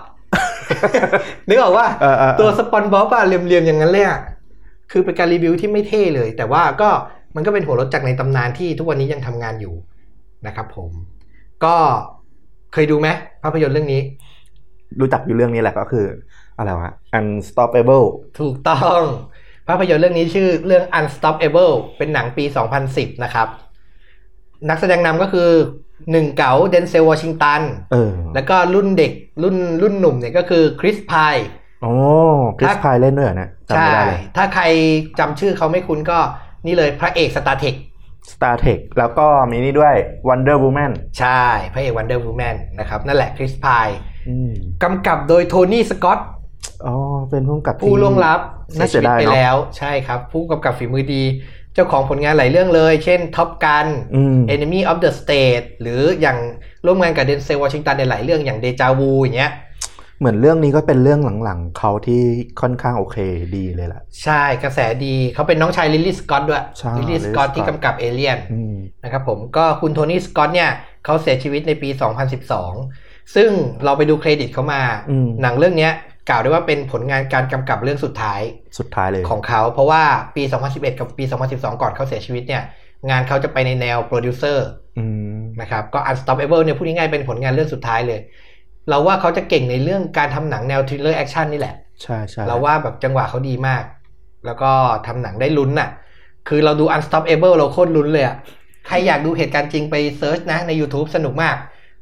[1.49, 1.87] นึกออกว่า
[2.41, 4.21] ตัวสปอนบ๊อบอะเหลี่ยมๆอย่างนั้นเลยอะ
[4.91, 6.89] คือเป็นการรีวิวที่ไม่เท่เลย แต่ว่าก็
[7.35, 9.75] มันก็เป็นหัวรถจากในตำนานที่ทุกวันนี้ยังทำงานอยู่
[10.47, 10.91] นะครับผม
[11.65, 11.75] ก็
[12.73, 13.09] เคยดูไหม
[13.43, 14.01] ภาพยนตร์เรื่องนี้
[15.01, 16.07] รู้จักอยู่เรื่องนี้แหละก็คือ
[16.59, 18.07] อะไรวะ Unstoppable
[18.41, 19.03] ถูกต้อง
[19.69, 22.45] ภาพยนตร์เรื่องนี้ชื่อเรื่อง Unstoppable เป็นหนังปี
[22.85, 23.49] 2010 นะครับ
[24.69, 25.49] นักแสดงนำก็คือ
[26.13, 27.63] รุ่นเก๋าเดนเซลวอชิงตัน
[28.35, 31.35] แล้วก็รุ่นเด็กรุ่นรุ่นหนุ่มเนี่ยก็คือคริสไพน์
[31.83, 31.93] โอ้
[32.59, 33.91] คริสไพน์เล่นด้วยนะใช่
[34.37, 34.65] ถ้าใคร
[35.19, 36.19] จำชื่อเขาไม่คุ้นก็
[36.67, 37.75] นี่เลยพระเอก Star Trek
[38.33, 39.95] Star Trek แล้วก็มีนี่ด้วย
[40.29, 43.87] Wonder Woman ใช่ พระเอก Wonder Woman นะครับ นั่นแหละคริสไพน์
[44.83, 46.19] กำกับโดยโทนี่สกอต
[46.87, 46.95] อ๋อ
[47.31, 48.41] เป็นผู้กำกับผู้ล่วงลับ
[48.73, 51.25] เสียชีวิตไปแล้ว ใช่ครับ ผู้กำกับฝีมือดี
[51.75, 53.87] เจ้าของผลงานหลายเรื่องเลย เช่น Top Gun
[54.55, 56.39] Enemy of the State หรืออย่าง
[56.87, 59.53] ร่วมงานกับเดนเซลวอชิงตันในหลายเรื่องอย่างเดจาวูอย่างเงี้ย
[60.19, 62.23] เหมือนเรื่องนี้ก็เป็นเรื่องหลังๆ เขาที่
[62.61, 63.17] ค่อนข้างโอเค
[63.57, 66.65] ดีเลยล่ะ ใช่กระแสดีเขาเป็นน้องชายริดลีย์สกอตด้วย
[66.99, 68.39] ริดลีย์สกอตที่กำกับเอเลียน
[69.05, 70.71] นะครับผมก็คุณโทนี่สกอตเนี่ย
[71.05, 71.89] เขาเสียชีวิตในปี
[72.63, 73.51] 2012 ซึ่ง
[73.85, 74.81] เราไปดูเครดิตเขามา
[75.43, 75.91] หนังเรื่องนี้
[76.29, 78.41] กล่าวได้ว่าเป็นผลงานการกำกับเรื่องสุดท้าย
[78.79, 80.03] สุดท้ายเลยของเขา เพราะว่า
[80.37, 80.43] ปี
[80.73, 82.63] 2011 กับปี 2012 ก่อนเขาเสียชีวิตเนี่ย
[83.11, 84.67] งานเขาจะไปในแนวโปรดิวเซอร์
[85.61, 88.21] นะครับก็ Unstoppable เนี่ยพูดง่ายๆเป็นผลงานเรื่องสุดท้ายเลย
[88.89, 93.85] เราว่าเขาจะเก่งในเรื่องการทำหนังแนว thriller action นี่แหละใช่ใช่เราว่าแบบจังหวะเขาดีมาก
[94.47, 94.71] แล้วก็
[95.07, 95.91] ทำหนังได้ลุ้นน่ะ
[96.49, 98.37] คือเราดู Unstoppable เราโคตรลุ้นเลยอะ
[98.87, 101.57] ใครอยากดูเหตุการณ์จริงไป search นะใน YouTube สนุกมาก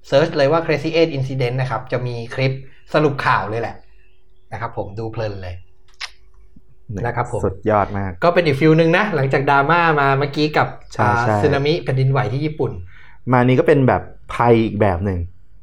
[0.08, 2.52] search เลยว่า Crazy Eight Incident นะครับ จะมีคลิป
[2.94, 3.76] สรุปข่าวเลยแหละ
[4.53, 5.55] นะครับผมดูเพลินเลย
[7.07, 10.66] นะครับผมสุดยอดมาก ก็เป็นอีก feel หนึ่งนะ หลังจากดราม่ามาเมื่อกี้กับ
[11.42, 12.72] สึนามิแผ่นดินไหวที่ญี่ปุ่น
[13.32, 14.03] มานี้ก็เป็นแบบ
[14.34, 15.18] ภัยอีกแบบหนึ่ง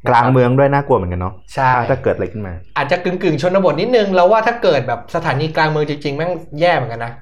[0.10, 7.14] กลางเมืองด้วยน่ากลัวเหมือนกันเนาะใช่ถ้าเกิดอะไรขึ้นมา อาจจะกึ่งกึ่งชนบทนิดนึงเราว่าถ้าเกิดแบบสถานีกลางเมืองจริงๆแม่งแย่เหมือนกันนะ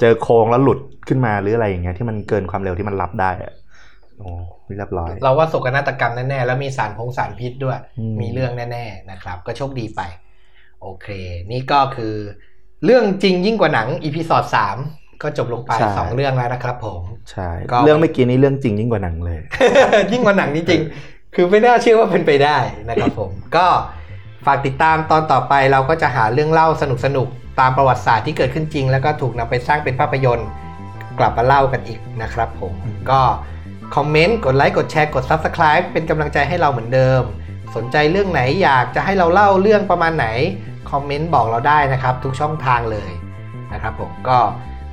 [0.00, 0.78] เจอโค้งแล้วหลุด
[1.08, 3.52] ขึ้นมาหรืออะไรอย่างเงี้ยที่มันเกินความเร็วที่มันรับได้อะ
[4.18, 4.30] โอ้
[4.76, 7.78] เรียบร้อย เราว่าโศกนาฏกรรมแน่ๆแล้วมีสารพงสารพิษด้วย
[8.20, 10.00] มีเรื่องแน่ ๆนะครับ ก็โชคดีไป
[10.82, 11.08] โอเค
[11.50, 12.14] นี่ก็คือ
[12.84, 14.76] เรื่องจริงยิ่งกว่าหนังอีพีสอดสาม
[15.22, 17.50] ก็จบลงไปสองเรื่องแล้วนะครับผมใช่
[17.84, 19.40] เรื่องเมื่อกี้นี้เรื่องจริงยิ่งกว่าหนังเลย
[20.12, 22.58] ยิ่งกว่าหนังจริงๆคือไม่น่าเชื่อว่าเป็นไปได้
[22.88, 23.66] นะครับผมก็
[24.46, 30.48] ฝากติดตามตอนต่อไปเราก็จะหาเรื่องเล่าสนุกๆตามประวัติศาสตร์ที่เกิดขึ้นจริง แล้วก็ถูกนำไปสร้างเป็นภาพยนตร์
[31.18, 32.74] กลับมาเล่ากันอีกนะครับผม
[33.10, 33.20] ก็
[33.94, 37.47] คอมเมนต์กดไลค์กดแชร์กด Subscribe เป็นกำลังใจให้เราเหมือนเดิมส
[37.82, 40.26] นใจเรื่องไหนอยากจะให้เราเล่าเรื่องประมาณไหน
[40.90, 43.10] คอมเมนต์บอกเราได้นะครับ ทุกช่องทางเลย
[43.72, 44.38] นะครับผมก็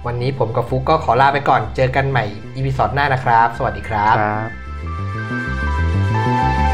[0.05, 2.25] วันนี้ผมกับฟุกก็ขอลาไปก่อนเจอกันใหม่
[2.55, 4.39] อีพีซอดหน้านะครับ สวัสดีครับ ครั
[6.61, 6.64] บ